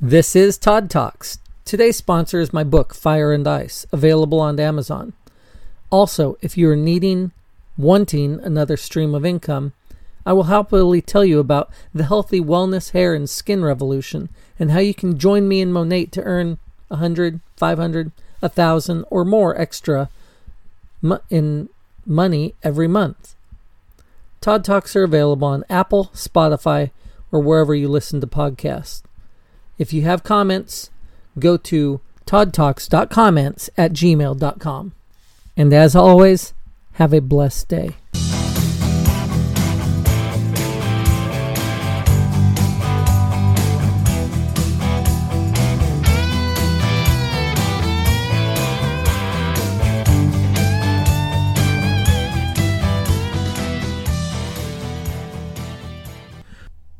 This 0.00 0.34
is 0.34 0.58
Todd 0.58 0.90
Talks. 0.90 1.38
Today's 1.64 1.96
sponsor 1.96 2.40
is 2.40 2.52
my 2.52 2.64
book, 2.64 2.94
Fire 2.94 3.32
and 3.32 3.46
Ice, 3.46 3.86
available 3.92 4.40
on 4.40 4.58
Amazon. 4.58 5.12
Also, 5.90 6.36
if 6.42 6.58
you 6.58 6.68
are 6.70 6.76
needing, 6.76 7.30
wanting 7.78 8.40
another 8.40 8.76
stream 8.76 9.14
of 9.14 9.24
income, 9.24 9.72
I 10.26 10.32
will 10.32 10.44
happily 10.44 11.00
tell 11.00 11.24
you 11.24 11.38
about 11.38 11.70
the 11.94 12.04
healthy 12.04 12.40
wellness, 12.40 12.90
hair, 12.90 13.14
and 13.14 13.30
skin 13.30 13.64
revolution 13.64 14.28
and 14.58 14.70
how 14.70 14.80
you 14.80 14.94
can 14.94 15.18
join 15.18 15.46
me 15.46 15.60
and 15.60 15.72
Monat 15.72 16.10
to 16.12 16.22
earn 16.22 16.58
a 16.94 16.96
hundred, 16.96 17.40
five 17.56 17.78
hundred, 17.78 18.12
a 18.40 18.48
thousand, 18.48 19.04
or 19.10 19.24
more 19.24 19.58
extra 19.60 20.08
in 21.28 21.68
money 22.06 22.54
every 22.62 22.88
month. 22.88 23.34
Todd 24.40 24.64
Talks 24.64 24.94
are 24.94 25.04
available 25.04 25.48
on 25.48 25.64
Apple, 25.68 26.10
Spotify, 26.14 26.90
or 27.32 27.40
wherever 27.40 27.74
you 27.74 27.88
listen 27.88 28.20
to 28.20 28.26
podcasts. 28.26 29.02
If 29.78 29.92
you 29.92 30.02
have 30.02 30.22
comments, 30.22 30.90
go 31.38 31.56
to 31.56 32.00
toddtalks.comments 32.26 33.70
at 33.76 33.92
gmail.com. 33.92 34.92
And 35.56 35.72
as 35.72 35.96
always, 35.96 36.54
have 36.92 37.12
a 37.12 37.20
blessed 37.20 37.68
day. 37.68 37.90